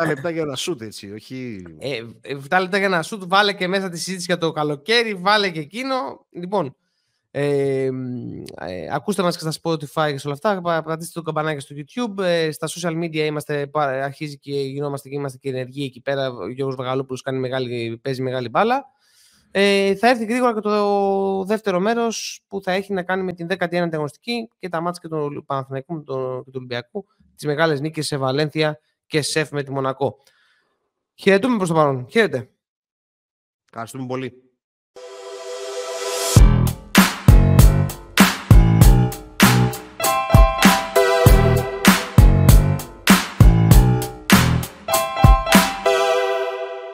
[0.02, 1.62] 7 λεπτά για ένα σουτ, έτσι, όχι...
[1.78, 5.50] Ε, 7 λεπτά για ένα σουτ, βάλε και μέσα τη συζήτηση για το καλοκαίρι, βάλε
[5.50, 6.26] και εκείνο.
[6.30, 6.76] Λοιπόν,
[7.38, 7.90] ε,
[8.60, 10.60] ε, ακούστε μας και στα Spotify και σε όλα αυτά.
[10.82, 12.22] Πατήστε το καμπανάκι στο YouTube.
[12.22, 16.30] Ε, στα social media είμαστε, αρχίζει και γινόμαστε και είμαστε και ενεργοί εκεί πέρα.
[16.30, 18.84] Ο Γιώργος Βαγαλόπουλος κάνει μεγάλη, παίζει μεγάλη μπάλα.
[19.50, 23.46] Ε, θα έρθει γρήγορα και το δεύτερο μέρος που θα έχει να κάνει με την
[23.50, 27.06] 19η αγωνιστική και τα μάτια και του Παναθηναϊκού και του Ολυμπιακού.
[27.34, 30.18] Τις μεγάλες νίκες σε Βαλένθια και σεφ με τη Μονακό.
[31.14, 32.06] Χαιρετούμε προς το παρόν.
[32.10, 32.50] Χαίρετε.
[33.64, 34.45] Ευχαριστούμε πολύ.